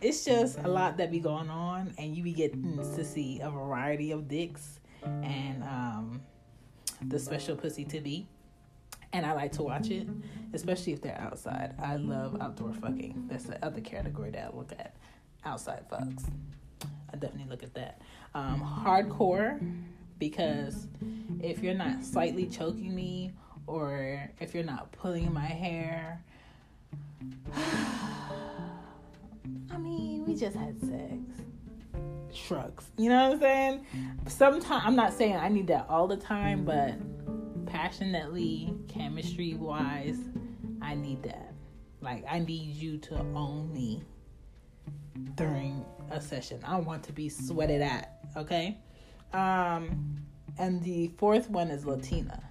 it's 0.03 0.23
just 0.23 0.59
a 0.59 0.67
lot 0.67 0.97
that 0.97 1.09
be 1.09 1.19
going 1.19 1.49
on, 1.49 1.95
and 1.97 2.15
you 2.15 2.21
be 2.21 2.33
getting 2.33 2.77
to 2.77 3.03
see 3.03 3.39
a 3.41 3.49
variety 3.49 4.11
of 4.11 4.27
dicks 4.27 4.79
and 5.03 5.63
um, 5.63 6.21
the 7.07 7.19
special 7.19 7.55
pussy 7.55 7.85
to 7.85 8.01
be. 8.01 8.27
And 9.11 9.25
I 9.25 9.33
like 9.33 9.51
to 9.53 9.63
watch 9.63 9.89
it, 9.89 10.07
especially 10.53 10.93
if 10.93 11.01
they're 11.01 11.19
outside. 11.19 11.75
I 11.79 11.97
love 11.97 12.37
outdoor 12.41 12.73
fucking. 12.73 13.27
That's 13.29 13.43
the 13.43 13.63
other 13.63 13.81
category 13.81 14.31
that 14.31 14.51
I 14.51 14.57
look 14.57 14.71
at 14.71 14.95
outside 15.45 15.87
fucks. 15.89 16.23
I 17.11 17.17
definitely 17.17 17.49
look 17.49 17.61
at 17.61 17.75
that. 17.75 18.01
Um, 18.33 18.59
hardcore, 18.59 19.59
because 20.17 20.87
if 21.41 21.61
you're 21.61 21.75
not 21.75 22.03
slightly 22.03 22.47
choking 22.47 22.95
me 22.95 23.33
or 23.67 24.29
if 24.39 24.55
you're 24.55 24.63
not 24.63 24.91
pulling 24.91 25.31
my 25.31 25.45
hair, 25.45 26.23
I 29.71 29.77
mean, 29.77 30.25
we 30.25 30.35
just 30.35 30.55
had 30.55 30.79
sex. 30.79 31.43
Shrugs. 32.33 32.85
You 32.97 33.09
know 33.09 33.29
what 33.29 33.33
I'm 33.33 33.39
saying? 33.39 33.85
Sometimes, 34.27 34.83
I'm 34.85 34.95
not 34.95 35.13
saying 35.13 35.35
I 35.35 35.49
need 35.49 35.67
that 35.67 35.85
all 35.89 36.07
the 36.07 36.17
time, 36.17 36.65
but 36.65 36.95
passionately, 37.65 38.73
chemistry 38.87 39.53
wise, 39.55 40.19
I 40.81 40.95
need 40.95 41.23
that. 41.23 41.53
Like, 42.01 42.25
I 42.29 42.39
need 42.39 42.75
you 42.75 42.97
to 42.99 43.19
own 43.35 43.71
me 43.73 44.03
during 45.35 45.85
a 46.11 46.19
session. 46.19 46.59
I 46.63 46.77
want 46.77 47.03
to 47.03 47.13
be 47.13 47.29
sweated 47.29 47.81
at, 47.81 48.19
okay? 48.35 48.77
Um, 49.31 50.17
and 50.57 50.83
the 50.83 51.07
fourth 51.17 51.49
one 51.49 51.69
is 51.69 51.85
Latina. 51.85 52.43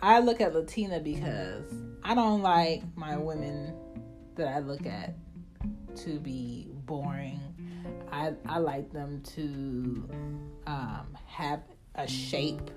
I 0.00 0.20
look 0.20 0.40
at 0.40 0.54
Latina 0.54 1.00
because 1.00 1.72
I 2.04 2.14
don't 2.14 2.40
like 2.40 2.82
my 2.96 3.16
women 3.16 3.74
that 4.36 4.48
I 4.48 4.60
look 4.60 4.86
at 4.86 5.14
to 5.96 6.20
be 6.20 6.68
boring. 6.86 7.40
I 8.10 8.32
I 8.46 8.58
like 8.58 8.92
them 8.92 9.22
to 9.34 10.08
um, 10.66 11.16
have 11.26 11.62
a 11.94 12.06
shape. 12.06 12.70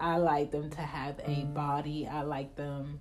I 0.00 0.16
like 0.16 0.50
them 0.50 0.70
to 0.70 0.80
have 0.80 1.20
a 1.24 1.44
body. 1.44 2.06
I 2.06 2.22
like 2.22 2.56
them 2.56 3.00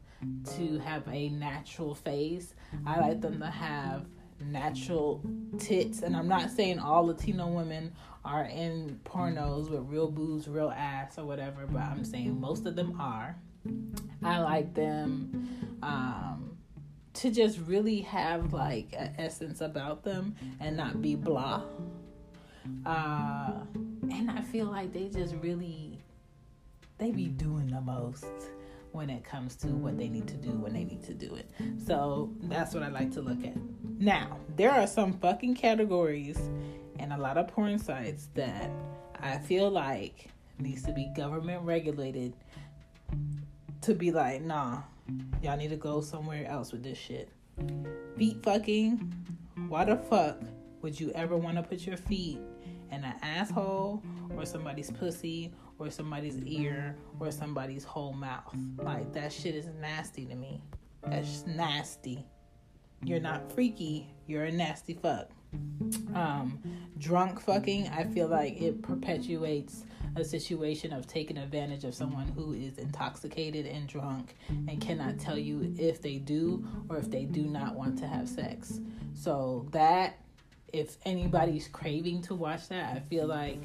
to 0.55 0.79
have 0.79 1.07
a 1.07 1.29
natural 1.29 1.95
face. 1.95 2.53
I 2.85 2.99
like 2.99 3.21
them 3.21 3.39
to 3.39 3.47
have 3.49 4.05
natural 4.39 5.21
tits. 5.57 6.01
And 6.01 6.15
I'm 6.15 6.27
not 6.27 6.51
saying 6.51 6.79
all 6.79 7.07
Latino 7.07 7.47
women 7.47 7.93
are 8.23 8.45
in 8.45 8.99
pornos 9.03 9.69
with 9.69 9.81
real 9.81 10.09
boobs, 10.09 10.47
real 10.47 10.71
ass, 10.71 11.17
or 11.17 11.25
whatever, 11.25 11.65
but 11.67 11.81
I'm 11.81 12.05
saying 12.05 12.39
most 12.39 12.65
of 12.65 12.75
them 12.75 12.99
are. 12.99 13.35
I 14.23 14.39
like 14.39 14.73
them 14.73 15.77
um, 15.81 16.57
to 17.13 17.30
just 17.30 17.60
really 17.60 18.02
have 18.02 18.54
like 18.54 18.93
an 18.97 19.13
essence 19.17 19.62
about 19.62 20.04
them 20.04 20.36
and 20.60 20.76
not 20.76 21.02
be 21.02 21.15
blah. 21.15 21.63
Uh, 22.86 23.52
and 24.12 24.32
I 24.32 24.41
feel 24.41 24.67
like 24.67 24.93
they 24.93 25.10
just 25.10 25.36
really 25.36 25.99
they 26.97 27.12
be 27.12 27.26
doing 27.26 27.67
the 27.67 27.82
most 27.82 28.26
when 28.91 29.10
it 29.10 29.23
comes 29.23 29.56
to 29.56 29.67
what 29.67 29.97
they 29.97 30.08
need 30.08 30.28
to 30.28 30.36
do 30.36 30.52
when 30.52 30.73
they 30.73 30.84
need 30.84 31.04
to 31.04 31.13
do 31.13 31.36
it. 31.36 31.49
So 31.86 32.32
that's 32.43 32.73
what 32.73 32.84
I 32.84 32.89
like 32.89 33.12
to 33.13 33.21
look 33.21 33.43
at. 33.43 33.58
Now, 33.99 34.38
there 34.56 34.71
are 34.71 34.88
some 34.88 35.13
fucking 35.13 35.56
categories 35.56 36.39
and 36.99 37.12
a 37.12 37.17
lot 37.17 37.38
of 37.38 37.47
porn 37.47 37.80
sites 37.80 38.30
that 38.36 38.69
I 39.19 39.39
feel 39.39 39.69
like 39.69 40.30
needs 40.60 40.84
to 40.84 40.93
be 40.93 41.12
government 41.15 41.63
regulated 41.63 42.34
to 43.82 43.93
be 43.93 44.12
like, 44.12 44.41
nah, 44.41 44.84
y'all 45.41 45.57
need 45.57 45.69
to 45.69 45.75
go 45.75 46.01
somewhere 46.01 46.45
else 46.47 46.71
with 46.71 46.83
this 46.83 46.97
shit. 46.97 47.29
Feet 48.17 48.41
fucking. 48.43 49.13
Why 49.67 49.85
the 49.85 49.97
fuck 49.97 50.41
would 50.81 50.99
you 50.99 51.11
ever 51.11 51.37
want 51.37 51.57
to 51.57 51.63
put 51.63 51.85
your 51.85 51.97
feet 51.97 52.39
in 52.91 53.03
an 53.03 53.15
asshole 53.21 54.03
or 54.35 54.45
somebody's 54.45 54.91
pussy 54.91 55.53
or 55.79 55.89
somebody's 55.89 56.37
ear 56.43 56.95
or 57.19 57.31
somebody's 57.31 57.83
whole 57.83 58.13
mouth. 58.13 58.55
Like 58.77 59.11
that 59.13 59.31
shit 59.31 59.55
is 59.55 59.67
nasty 59.79 60.25
to 60.25 60.35
me. 60.35 60.61
That's 61.07 61.45
nasty. 61.47 62.25
You're 63.03 63.19
not 63.19 63.51
freaky, 63.51 64.13
you're 64.27 64.45
a 64.45 64.51
nasty 64.51 64.93
fuck. 64.93 65.29
Um, 66.15 66.61
drunk 66.97 67.41
fucking, 67.41 67.89
I 67.89 68.05
feel 68.05 68.27
like 68.27 68.61
it 68.61 68.81
perpetuates 68.81 69.83
a 70.15 70.23
situation 70.23 70.93
of 70.93 71.08
taking 71.08 71.38
advantage 71.38 71.84
of 71.84 71.95
someone 71.95 72.28
who 72.30 72.54
is 72.54 72.78
intoxicated 72.78 73.65
and 73.65 73.88
drunk 73.88 74.36
and 74.49 74.80
cannot 74.80 75.19
tell 75.19 75.38
you 75.38 75.73
if 75.78 76.02
they 76.02 76.15
do 76.17 76.65
or 76.89 76.97
if 76.97 77.10
they 77.10 77.26
do 77.26 77.43
not 77.43 77.76
want 77.76 77.97
to 77.99 78.08
have 78.08 78.30
sex. 78.30 78.80
So 79.13 79.67
that 79.71 80.19
if 80.71 80.97
anybody's 81.06 81.67
craving 81.67 82.21
to 82.23 82.36
watch 82.36 82.67
that, 82.69 82.95
I 82.95 82.99
feel 82.99 83.28
like 83.28 83.62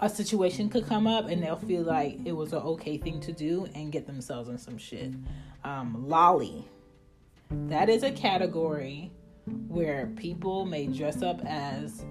a 0.00 0.08
situation 0.08 0.68
could 0.68 0.86
come 0.86 1.06
up 1.06 1.28
and 1.28 1.42
they'll 1.42 1.56
feel 1.56 1.82
like 1.82 2.18
it 2.24 2.32
was 2.32 2.52
an 2.52 2.60
okay 2.60 2.96
thing 2.96 3.20
to 3.20 3.32
do 3.32 3.68
and 3.74 3.92
get 3.92 4.06
themselves 4.06 4.48
in 4.48 4.58
some 4.58 4.78
shit. 4.78 5.12
Um, 5.64 6.06
loli. 6.08 6.64
That 7.68 7.88
is 7.88 8.02
a 8.02 8.12
category 8.12 9.10
where 9.68 10.06
people 10.16 10.64
may 10.64 10.86
dress 10.86 11.22
up 11.22 11.40
as 11.44 12.04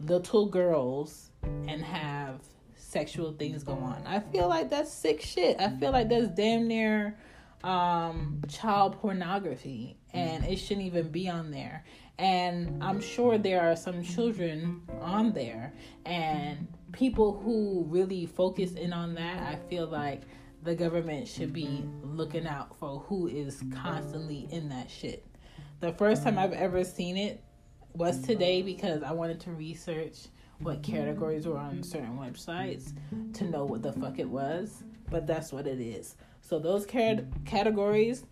little 0.00 0.46
girls 0.46 1.29
and 1.42 1.82
have 1.82 2.40
sexual 2.76 3.32
things 3.32 3.62
go 3.62 3.72
on. 3.72 4.02
I 4.06 4.20
feel 4.20 4.48
like 4.48 4.70
that's 4.70 4.92
sick 4.92 5.20
shit. 5.20 5.60
I 5.60 5.70
feel 5.76 5.92
like 5.92 6.08
that's 6.08 6.28
damn 6.28 6.66
near 6.66 7.16
um, 7.62 8.42
child 8.48 8.98
pornography 9.00 9.96
and 10.12 10.44
it 10.44 10.56
shouldn't 10.56 10.86
even 10.86 11.08
be 11.10 11.28
on 11.28 11.50
there. 11.50 11.84
And 12.18 12.82
I'm 12.82 13.00
sure 13.00 13.38
there 13.38 13.62
are 13.62 13.76
some 13.76 14.02
children 14.02 14.82
on 15.00 15.32
there 15.32 15.72
and 16.04 16.66
people 16.92 17.40
who 17.40 17.84
really 17.88 18.26
focus 18.26 18.72
in 18.72 18.92
on 18.92 19.14
that, 19.14 19.42
I 19.42 19.56
feel 19.68 19.86
like 19.86 20.22
the 20.62 20.74
government 20.74 21.26
should 21.26 21.52
be 21.52 21.84
looking 22.02 22.46
out 22.46 22.76
for 22.78 23.00
who 23.00 23.26
is 23.28 23.62
constantly 23.74 24.48
in 24.50 24.68
that 24.68 24.90
shit. 24.90 25.26
The 25.80 25.92
first 25.92 26.22
time 26.22 26.38
I've 26.38 26.52
ever 26.52 26.84
seen 26.84 27.16
it 27.16 27.42
was 27.94 28.20
today 28.22 28.60
because 28.62 29.02
I 29.02 29.12
wanted 29.12 29.40
to 29.40 29.52
research 29.52 30.28
what 30.60 30.82
categories 30.82 31.46
were 31.46 31.58
on 31.58 31.82
certain 31.82 32.18
websites 32.18 32.92
to 33.34 33.44
know 33.44 33.64
what 33.64 33.82
the 33.82 33.92
fuck 33.92 34.18
it 34.18 34.28
was, 34.28 34.84
but 35.10 35.26
that's 35.26 35.52
what 35.52 35.66
it 35.66 35.80
is. 35.80 36.16
So 36.40 36.58
those 36.58 36.86
cat- 36.86 37.24
categories 37.44 38.24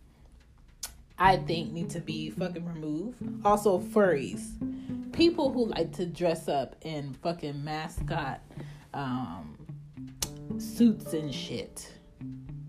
I 1.19 1.37
think 1.37 1.73
need 1.73 1.91
to 1.91 2.01
be 2.01 2.31
fucking 2.31 2.65
removed. 2.65 3.17
Also 3.45 3.79
furries 3.81 4.53
people 5.19 5.53
who 5.53 5.67
like 5.67 5.93
to 5.93 6.07
dress 6.07 6.49
up 6.49 6.77
in 6.83 7.13
fucking 7.15 7.65
mascot 7.65 8.41
um, 8.95 9.59
suits 10.59 11.13
and 11.13 11.35
shit 11.35 11.93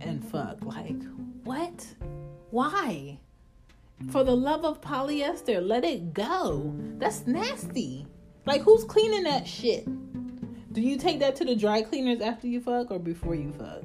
and 0.02 0.24
fuck. 0.26 0.58
Like, 0.64 1.02
what? 1.44 1.86
Why? 2.50 3.20
For 4.12 4.24
the 4.24 4.36
love 4.36 4.66
of 4.66 4.82
polyester, 4.82 5.62
let 5.62 5.84
it 5.84 6.14
go. 6.14 6.74
That's 6.98 7.28
nasty. 7.28 8.08
Like, 8.46 8.62
who's 8.62 8.84
cleaning 8.84 9.24
that 9.24 9.48
shit? 9.48 9.86
Do 10.74 10.82
you 10.82 10.98
take 10.98 11.20
that 11.20 11.36
to 11.38 11.46
the 11.46 11.56
dry 11.56 11.82
cleaners 11.82 12.22
after 12.22 12.48
you 12.48 12.62
fuck 12.62 12.92
or 12.92 13.00
before 13.00 13.36
you 13.36 13.52
fuck? 13.52 13.84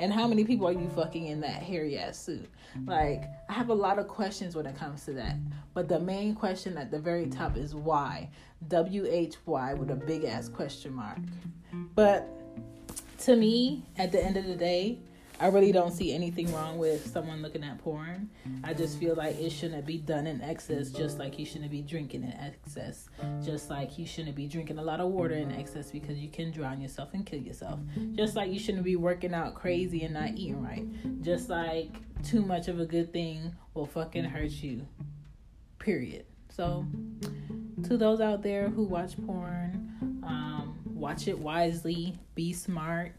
And 0.00 0.12
how 0.12 0.28
many 0.28 0.44
people 0.44 0.68
are 0.68 0.72
you 0.72 0.88
fucking 0.94 1.26
in 1.26 1.40
that 1.40 1.62
hairy 1.62 1.98
ass 1.98 2.18
suit? 2.18 2.48
Like, 2.86 3.24
I 3.48 3.52
have 3.52 3.70
a 3.70 3.74
lot 3.74 3.98
of 3.98 4.06
questions 4.06 4.54
when 4.54 4.64
it 4.66 4.76
comes 4.76 5.04
to 5.06 5.12
that. 5.14 5.36
But 5.74 5.88
the 5.88 5.98
main 5.98 6.34
question 6.34 6.78
at 6.78 6.90
the 6.90 7.00
very 7.00 7.26
top 7.26 7.56
is 7.56 7.74
why? 7.74 8.30
W 8.68 9.06
H 9.08 9.36
Y 9.46 9.74
with 9.74 9.90
a 9.90 9.96
big 9.96 10.24
ass 10.24 10.48
question 10.48 10.94
mark. 10.94 11.18
But 11.94 12.28
to 13.20 13.34
me, 13.34 13.82
at 13.96 14.12
the 14.12 14.24
end 14.24 14.36
of 14.36 14.44
the 14.44 14.54
day, 14.54 15.00
I 15.40 15.48
really 15.48 15.70
don't 15.70 15.92
see 15.92 16.12
anything 16.12 16.52
wrong 16.52 16.78
with 16.78 17.06
someone 17.06 17.42
looking 17.42 17.62
at 17.62 17.78
porn. 17.78 18.28
I 18.64 18.74
just 18.74 18.98
feel 18.98 19.14
like 19.14 19.36
it 19.38 19.50
shouldn't 19.50 19.86
be 19.86 19.98
done 19.98 20.26
in 20.26 20.40
excess, 20.40 20.90
just 20.90 21.18
like 21.18 21.38
you 21.38 21.46
shouldn't 21.46 21.70
be 21.70 21.80
drinking 21.80 22.24
in 22.24 22.32
excess, 22.32 23.08
just 23.44 23.70
like 23.70 23.98
you 23.98 24.06
shouldn't 24.06 24.34
be 24.34 24.48
drinking 24.48 24.78
a 24.78 24.82
lot 24.82 25.00
of 25.00 25.08
water 25.08 25.34
in 25.34 25.52
excess 25.52 25.92
because 25.92 26.18
you 26.18 26.28
can 26.28 26.50
drown 26.50 26.80
yourself 26.80 27.10
and 27.12 27.24
kill 27.24 27.40
yourself. 27.40 27.78
Just 28.14 28.34
like 28.34 28.50
you 28.50 28.58
shouldn't 28.58 28.82
be 28.84 28.96
working 28.96 29.32
out 29.32 29.54
crazy 29.54 30.02
and 30.02 30.14
not 30.14 30.30
eating 30.30 30.60
right. 30.60 30.86
Just 31.22 31.48
like 31.48 31.94
too 32.24 32.42
much 32.42 32.66
of 32.66 32.80
a 32.80 32.86
good 32.86 33.12
thing 33.12 33.54
will 33.74 33.86
fucking 33.86 34.24
hurt 34.24 34.50
you. 34.50 34.86
Period. 35.78 36.26
So, 36.48 36.84
to 37.84 37.96
those 37.96 38.20
out 38.20 38.42
there 38.42 38.68
who 38.68 38.82
watch 38.82 39.14
porn, 39.24 40.20
um, 40.24 40.80
watch 40.84 41.28
it 41.28 41.38
wisely, 41.38 42.18
be 42.34 42.52
smart, 42.52 43.12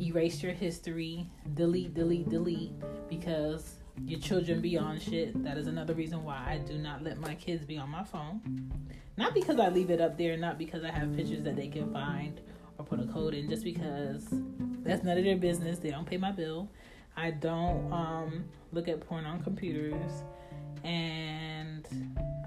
erase 0.00 0.42
your 0.42 0.52
history, 0.52 1.28
delete, 1.54 1.94
delete, 1.94 2.28
delete, 2.28 2.72
because 3.08 3.74
your 4.04 4.20
children 4.20 4.60
be 4.60 4.76
on 4.76 4.98
shit. 4.98 5.42
That 5.44 5.56
is 5.56 5.66
another 5.66 5.94
reason 5.94 6.24
why 6.24 6.44
I 6.46 6.58
do 6.58 6.78
not 6.78 7.02
let 7.02 7.18
my 7.18 7.34
kids 7.34 7.64
be 7.64 7.78
on 7.78 7.88
my 7.90 8.04
phone. 8.04 8.70
Not 9.16 9.34
because 9.34 9.58
I 9.58 9.68
leave 9.68 9.90
it 9.90 10.00
up 10.00 10.18
there, 10.18 10.36
not 10.36 10.58
because 10.58 10.84
I 10.84 10.90
have 10.90 11.14
pictures 11.14 11.42
that 11.44 11.56
they 11.56 11.68
can 11.68 11.92
find 11.92 12.40
or 12.78 12.84
put 12.84 12.98
a 13.00 13.06
code 13.06 13.34
in, 13.34 13.48
just 13.48 13.62
because 13.62 14.26
that's 14.82 15.04
none 15.04 15.16
of 15.16 15.24
their 15.24 15.36
business. 15.36 15.78
They 15.78 15.90
don't 15.90 16.06
pay 16.06 16.16
my 16.16 16.32
bill. 16.32 16.68
I 17.16 17.30
don't 17.30 17.92
um, 17.92 18.44
look 18.72 18.88
at 18.88 19.00
porn 19.00 19.24
on 19.24 19.42
computers, 19.42 20.10
and 20.82 21.86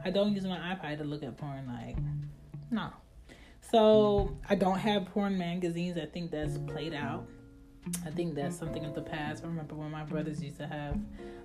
I 0.04 0.10
don't 0.10 0.34
use 0.34 0.44
my 0.44 0.58
iPad 0.58 0.98
to 0.98 1.06
look 1.06 1.24
at 1.24 1.38
porn. 1.38 1.66
Like, 1.68 1.98
no. 2.70 2.92
So 3.71 4.38
I 4.49 4.56
don't 4.56 4.80
have 4.80 5.06
porn 5.06 5.38
magazines. 5.38 5.97
I 5.97 6.06
think 6.06 6.32
that's 6.32 6.58
played 6.58 6.93
out. 6.93 7.27
I 8.06 8.10
think 8.10 8.36
that's 8.36 8.56
something 8.56 8.86
of 8.86 8.95
the 8.95 9.01
past. 9.01 9.43
I 9.43 9.47
remember 9.47 9.75
when 9.75 9.91
my 9.91 10.03
brothers 10.03 10.43
used 10.43 10.58
to 10.58 10.67
have 10.67 10.97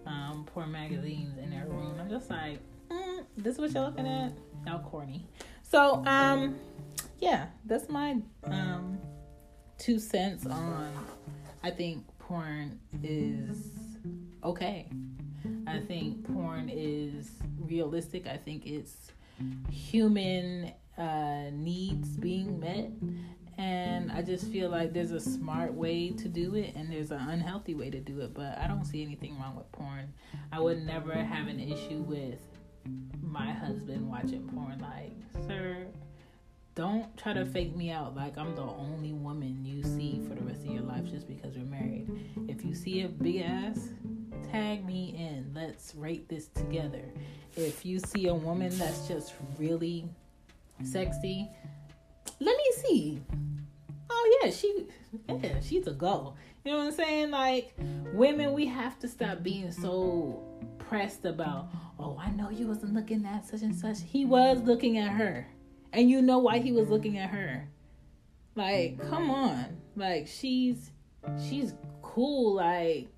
um, 0.06 0.44
porn 0.46 0.72
magazines 0.72 1.38
in 1.38 1.50
their 1.50 1.66
room. 1.66 1.96
I'm 2.00 2.08
just 2.08 2.30
like, 2.30 2.58
mm, 2.90 3.24
this 3.36 3.54
is 3.54 3.60
what 3.60 3.72
you're 3.72 3.84
looking 3.84 4.06
at? 4.06 4.32
Y'all 4.66 4.80
corny. 4.80 5.26
So, 5.62 6.04
um, 6.06 6.56
yeah, 7.18 7.46
that's 7.64 7.88
my 7.88 8.18
um, 8.44 8.98
two 9.78 9.98
cents 9.98 10.46
on. 10.46 10.92
I 11.62 11.70
think 11.70 12.04
porn 12.18 12.78
is 13.02 13.68
okay. 14.44 14.88
I 15.66 15.80
think 15.80 16.24
porn 16.32 16.68
is 16.68 17.30
realistic. 17.58 18.26
I 18.26 18.36
think 18.36 18.66
it's 18.66 19.12
human 19.70 20.72
uh, 20.98 21.50
needs 21.52 22.08
being 22.16 22.60
met. 22.60 22.90
And 23.58 24.10
I 24.10 24.22
just 24.22 24.46
feel 24.46 24.70
like 24.70 24.92
there's 24.92 25.12
a 25.12 25.20
smart 25.20 25.74
way 25.74 26.10
to 26.10 26.28
do 26.28 26.54
it 26.54 26.74
and 26.74 26.90
there's 26.90 27.10
an 27.10 27.20
unhealthy 27.20 27.74
way 27.74 27.90
to 27.90 28.00
do 28.00 28.20
it. 28.20 28.34
But 28.34 28.58
I 28.58 28.66
don't 28.66 28.84
see 28.84 29.02
anything 29.02 29.38
wrong 29.38 29.56
with 29.56 29.70
porn. 29.72 30.12
I 30.50 30.60
would 30.60 30.82
never 30.84 31.12
have 31.12 31.48
an 31.48 31.60
issue 31.60 32.02
with 32.02 32.40
my 33.20 33.52
husband 33.52 34.08
watching 34.08 34.48
porn. 34.48 34.80
Like, 34.80 35.12
sir, 35.46 35.86
don't 36.74 37.14
try 37.18 37.34
to 37.34 37.44
fake 37.44 37.76
me 37.76 37.90
out 37.90 38.16
like 38.16 38.38
I'm 38.38 38.54
the 38.56 38.62
only 38.62 39.12
woman 39.12 39.62
you 39.64 39.82
see 39.82 40.22
for 40.26 40.34
the 40.34 40.42
rest 40.42 40.64
of 40.64 40.72
your 40.72 40.82
life 40.82 41.04
just 41.04 41.28
because 41.28 41.54
we're 41.56 41.64
married. 41.64 42.08
If 42.48 42.64
you 42.64 42.74
see 42.74 43.02
a 43.02 43.08
big 43.08 43.42
ass, 43.42 43.90
tag 44.50 44.84
me 44.84 45.14
in. 45.18 45.52
Let's 45.54 45.94
rate 45.94 46.28
this 46.28 46.48
together. 46.48 47.04
If 47.56 47.84
you 47.84 47.98
see 47.98 48.28
a 48.28 48.34
woman 48.34 48.76
that's 48.78 49.06
just 49.06 49.34
really 49.58 50.08
sexy, 50.84 51.50
let 52.40 52.56
me 52.56 52.72
see. 52.76 53.22
Oh 54.10 54.40
yeah, 54.42 54.50
she 54.50 54.86
yeah, 55.28 55.60
she's 55.60 55.86
a 55.86 55.92
go. 55.92 56.34
You 56.64 56.72
know 56.72 56.78
what 56.78 56.86
I'm 56.86 56.92
saying? 56.92 57.30
Like 57.30 57.72
women, 58.12 58.52
we 58.52 58.66
have 58.66 58.98
to 59.00 59.08
stop 59.08 59.42
being 59.42 59.72
so 59.72 60.42
pressed 60.78 61.24
about, 61.24 61.68
oh, 61.98 62.18
I 62.20 62.30
know 62.30 62.50
you 62.50 62.66
wasn't 62.66 62.94
looking 62.94 63.24
at 63.24 63.46
such 63.46 63.62
and 63.62 63.74
such. 63.74 64.02
He 64.02 64.24
was 64.24 64.62
looking 64.62 64.98
at 64.98 65.10
her. 65.12 65.46
And 65.92 66.08
you 66.08 66.22
know 66.22 66.38
why 66.38 66.58
he 66.58 66.72
was 66.72 66.88
looking 66.88 67.18
at 67.18 67.30
her. 67.30 67.68
Like, 68.54 68.98
come 69.08 69.30
on. 69.30 69.76
Like 69.96 70.26
she's 70.26 70.90
she's 71.48 71.74
cool. 72.02 72.54
Like 72.54 73.08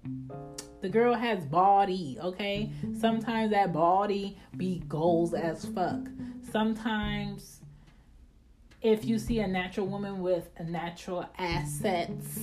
the 0.80 0.88
girl 0.88 1.14
has 1.14 1.44
body, 1.46 2.18
okay? 2.20 2.70
Sometimes 2.98 3.50
that 3.50 3.72
body 3.72 4.38
be 4.56 4.82
goals 4.88 5.34
as 5.34 5.64
fuck. 5.64 6.06
Sometimes 6.54 7.58
if 8.80 9.04
you 9.04 9.18
see 9.18 9.40
a 9.40 9.48
natural 9.48 9.88
woman 9.88 10.22
with 10.22 10.50
natural 10.60 11.28
assets 11.36 12.38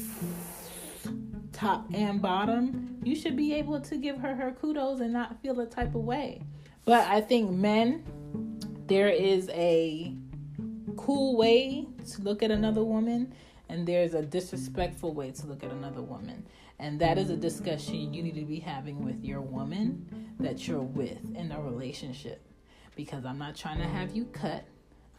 top 1.54 1.86
and 1.94 2.22
bottom, 2.22 3.00
you 3.06 3.16
should 3.16 3.38
be 3.38 3.54
able 3.54 3.80
to 3.80 3.96
give 3.96 4.18
her 4.18 4.36
her 4.36 4.52
kudos 4.52 5.00
and 5.00 5.14
not 5.14 5.42
feel 5.42 5.58
a 5.62 5.66
type 5.66 5.96
of 5.96 6.04
way. 6.04 6.42
But 6.84 7.08
I 7.08 7.22
think 7.22 7.52
men 7.52 8.04
there 8.88 9.08
is 9.08 9.48
a 9.54 10.14
cool 10.98 11.38
way 11.38 11.88
to 12.12 12.22
look 12.22 12.44
at 12.44 12.52
another 12.52 12.84
woman 12.84 13.34
and 13.70 13.88
there's 13.88 14.14
a 14.14 14.24
disrespectful 14.24 15.14
way 15.14 15.32
to 15.32 15.48
look 15.48 15.64
at 15.64 15.72
another 15.72 16.02
woman. 16.02 16.46
And 16.80 17.00
that 17.00 17.18
is 17.18 17.30
a 17.30 17.38
discussion 17.38 18.14
you 18.14 18.24
need 18.24 18.36
to 18.36 18.44
be 18.44 18.60
having 18.60 19.06
with 19.06 19.24
your 19.24 19.40
woman 19.40 20.36
that 20.42 20.68
you're 20.68 20.82
with 20.82 21.34
in 21.34 21.54
a 21.54 21.62
relationship. 21.62 22.46
Because 23.04 23.26
I'm 23.26 23.40
not 23.40 23.56
trying 23.56 23.80
to 23.80 23.88
have 23.88 24.16
you 24.16 24.26
cut. 24.26 24.64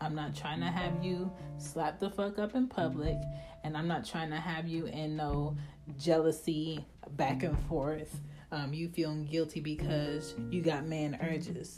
I'm 0.01 0.15
not 0.15 0.37
trying 0.37 0.61
to 0.61 0.67
have 0.67 1.05
you 1.05 1.33
slap 1.59 1.99
the 1.99 2.11
fuck 2.11 2.39
up 2.39 2.55
in 2.55 2.69
public. 2.69 3.17
And 3.65 3.77
I'm 3.77 3.89
not 3.89 4.05
trying 4.05 4.31
to 4.31 4.37
have 4.37 4.69
you 4.69 4.87
in 4.87 5.17
no 5.17 5.57
jealousy 5.99 6.87
back 7.17 7.43
and 7.43 7.59
forth. 7.67 8.21
Um, 8.53 8.73
you 8.73 8.89
feeling 8.89 9.25
guilty 9.25 9.59
because 9.59 10.37
you 10.49 10.63
got 10.63 10.87
man 10.87 11.19
urges. 11.23 11.77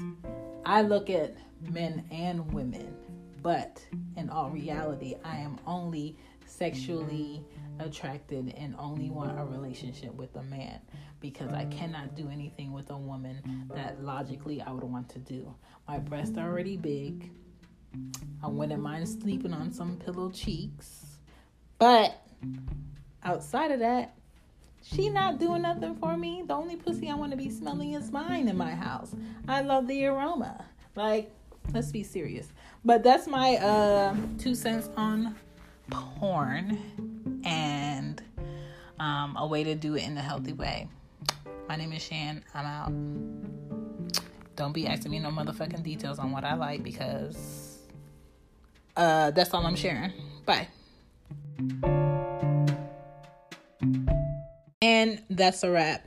I 0.67 0.83
look 0.83 1.09
at 1.09 1.37
men 1.73 2.05
and 2.11 2.53
women, 2.53 2.95
but 3.43 3.83
in 4.19 4.29
all 4.29 4.51
reality, 4.51 5.15
I 5.25 5.37
am 5.37 5.59
only 5.67 6.19
sexually 6.45 7.43
attracted 7.79 8.55
and 8.59 8.75
only 8.79 9.09
want 9.09 9.39
a 9.39 9.45
relationship 9.45 10.15
with 10.15 10.37
a 10.37 10.43
man 10.43 10.81
because 11.25 11.55
I 11.55 11.65
cannot 11.65 12.15
do 12.15 12.29
anything 12.29 12.71
with 12.71 12.91
a 12.91 12.99
woman 12.99 13.67
that 13.75 14.05
logically 14.05 14.61
I 14.61 14.71
would 14.71 14.85
want 14.85 15.09
to 15.09 15.19
do. 15.19 15.55
My 15.89 15.99
breasts 15.99 16.37
are 16.37 16.47
already 16.47 16.77
big. 16.77 17.31
I 18.43 18.49
wouldn't 18.49 18.83
mind 18.83 19.09
sleeping 19.09 19.55
on 19.55 19.73
some 19.73 19.97
pillow 19.97 20.31
cheeks. 20.31 21.17
But 21.79 22.21
outside 23.23 23.71
of 23.71 23.79
that, 23.79 24.17
she 24.83 25.09
not 25.09 25.39
doing 25.39 25.63
nothing 25.63 25.95
for 25.95 26.15
me. 26.15 26.45
The 26.47 26.53
only 26.53 26.77
pussy 26.77 27.09
I 27.09 27.15
want 27.15 27.31
to 27.31 27.39
be 27.39 27.49
smelling 27.49 27.95
is 27.95 28.13
mine 28.13 28.47
in 28.49 28.59
my 28.59 28.75
house. 28.75 29.17
I 29.49 29.63
love 29.63 29.89
the 29.89 30.05
aroma. 30.05 30.67
Like, 30.95 31.31
let's 31.73 31.91
be 31.91 32.03
serious. 32.03 32.49
But 32.85 33.03
that's 33.03 33.27
my 33.27 33.57
uh 33.57 34.15
two 34.37 34.55
cents 34.55 34.91
on 34.95 35.37
porn 35.89 37.41
and 37.47 38.23
um, 39.01 39.37
a 39.39 39.47
way 39.47 39.65
to 39.65 39.75
do 39.75 39.95
it 39.95 40.05
in 40.05 40.19
a 40.19 40.23
healthy 40.23 40.53
way. 40.53 40.91
My 41.69 41.77
name 41.77 41.93
is 41.93 42.03
Shan. 42.03 42.45
I'm 42.55 42.67
out. 42.67 42.93
Don't 44.57 44.73
be 44.73 44.87
asking 44.87 45.11
me 45.11 45.19
no 45.19 45.31
motherfucking 45.31 45.83
details 45.83 46.19
on 46.19 46.31
what 46.31 46.45
I 46.45 46.55
like 46.55 46.83
because 46.83 47.79
uh, 48.97 49.31
that's 49.31 49.53
all 49.55 49.67
I'm 49.67 49.77
sharing. 49.77 50.13
Bye. 50.45 50.69
And 54.83 55.23
that's 55.31 55.63
a 55.63 55.71
wrap. 55.71 56.07